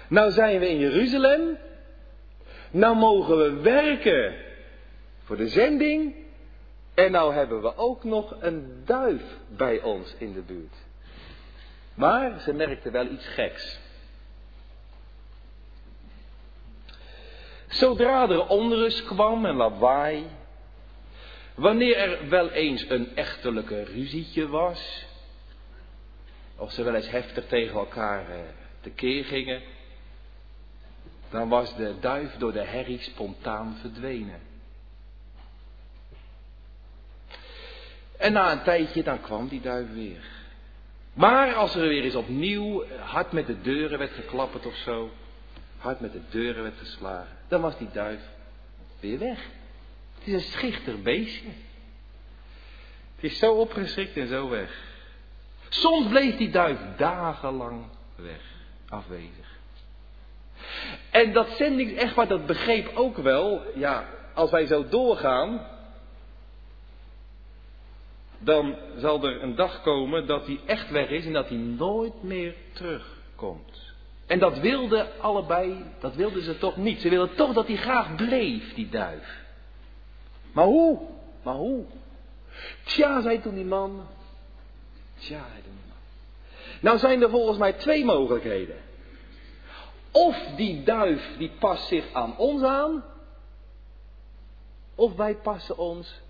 [0.07, 1.57] Nou zijn we in Jeruzalem.
[2.71, 4.35] Nou mogen we werken
[5.23, 6.15] voor de zending.
[6.93, 10.75] En nou hebben we ook nog een duif bij ons in de buurt.
[11.93, 13.79] Maar ze merkte wel iets geks.
[17.73, 20.27] Zodra er onrust kwam en lawaai,
[21.55, 25.05] wanneer er wel eens een echtelijke ruzietje was,
[26.55, 28.39] of ze wel eens heftig tegen elkaar eh,
[28.81, 29.61] tekeer gingen,
[31.29, 34.41] dan was de duif door de herrie spontaan verdwenen.
[38.17, 40.23] En na een tijdje, dan kwam die duif weer.
[41.13, 45.11] Maar als er weer eens opnieuw hard met de deuren werd geklapperd of zo,
[45.83, 48.21] hard met de deuren werd geslagen, dan was die duif
[48.99, 49.39] weer weg.
[50.17, 51.49] Het is een schichter beestje.
[53.15, 54.91] Het is zo opgeschrikt en zo weg.
[55.69, 58.41] Soms bleef die duif dagenlang weg,
[58.89, 59.57] afwezig.
[61.09, 61.57] En dat
[61.95, 65.67] echt wat dat begreep ook wel, ja, als wij zo doorgaan,
[68.37, 72.23] dan zal er een dag komen dat hij echt weg is en dat hij nooit
[72.23, 73.92] meer terugkomt.
[74.25, 77.01] En dat wilden allebei, dat wilden ze toch niet.
[77.01, 79.41] Ze wilden toch dat hij graag bleef, die duif.
[80.51, 80.99] Maar hoe?
[81.43, 81.85] Maar hoe?
[82.83, 84.07] Tja, zei toen die man.
[85.15, 85.97] Tja, zei toen die man.
[86.79, 88.75] Nou zijn er volgens mij twee mogelijkheden.
[90.11, 93.03] Of die duif die past zich aan ons aan.
[94.95, 96.21] Of wij passen ons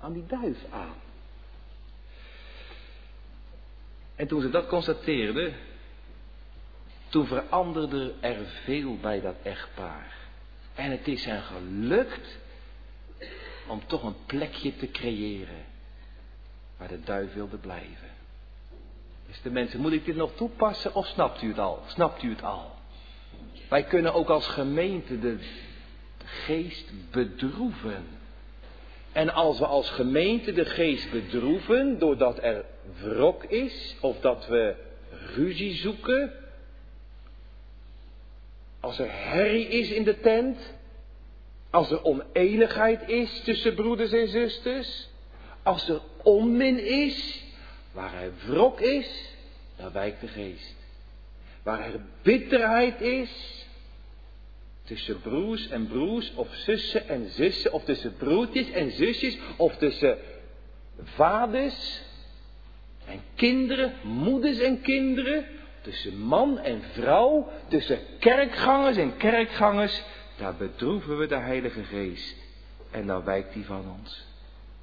[0.00, 0.94] aan die duif aan.
[4.14, 5.54] En toen ze dat constateerden,
[7.12, 10.16] toen veranderde er veel bij dat echtpaar.
[10.74, 12.38] En het is hen gelukt
[13.68, 15.64] om toch een plekje te creëren
[16.76, 18.08] waar de duif wilde blijven.
[19.26, 21.82] Dus de mensen, moet ik dit nog toepassen of snapt u het al?
[21.86, 22.70] Snapt u het al?
[23.68, 25.38] Wij kunnen ook als gemeente de
[26.24, 28.06] geest bedroeven.
[29.12, 32.64] En als we als gemeente de geest bedroeven, doordat er
[33.00, 34.74] wrok is, of dat we
[35.34, 36.41] ruzie zoeken,
[38.82, 40.58] als er herrie is in de tent,
[41.70, 45.08] als er oneenigheid is tussen broeders en zusters,
[45.62, 47.44] als er onmin is,
[47.92, 49.34] waar er wrok is,
[49.76, 50.74] dan wijkt de geest.
[51.62, 53.62] Waar er bitterheid is,
[54.84, 60.18] Tussen broers en broers, of zussen en zussen, of tussen broertjes en zusjes, of tussen
[61.02, 62.02] vaders
[63.06, 65.44] en kinderen, moeders en kinderen,
[65.82, 70.02] tussen man en vrouw, tussen kerkgangers en kerkgangers,
[70.36, 72.36] daar bedroeven we de Heilige Geest.
[72.90, 74.26] En dan wijkt hij van ons.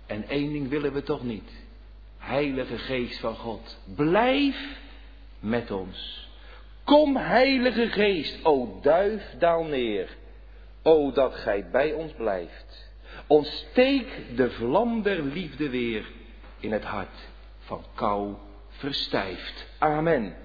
[0.05, 1.51] En één ding willen we toch niet.
[2.17, 4.79] Heilige Geest van God, blijf
[5.39, 6.27] met ons.
[6.83, 10.17] Kom, Heilige Geest, o duif, daal neer.
[10.81, 12.89] O dat gij bij ons blijft.
[13.27, 16.05] Ontsteek de vlam der liefde weer
[16.59, 17.27] in het hart
[17.59, 18.33] van kou
[18.69, 19.65] verstijft.
[19.77, 20.35] Amen.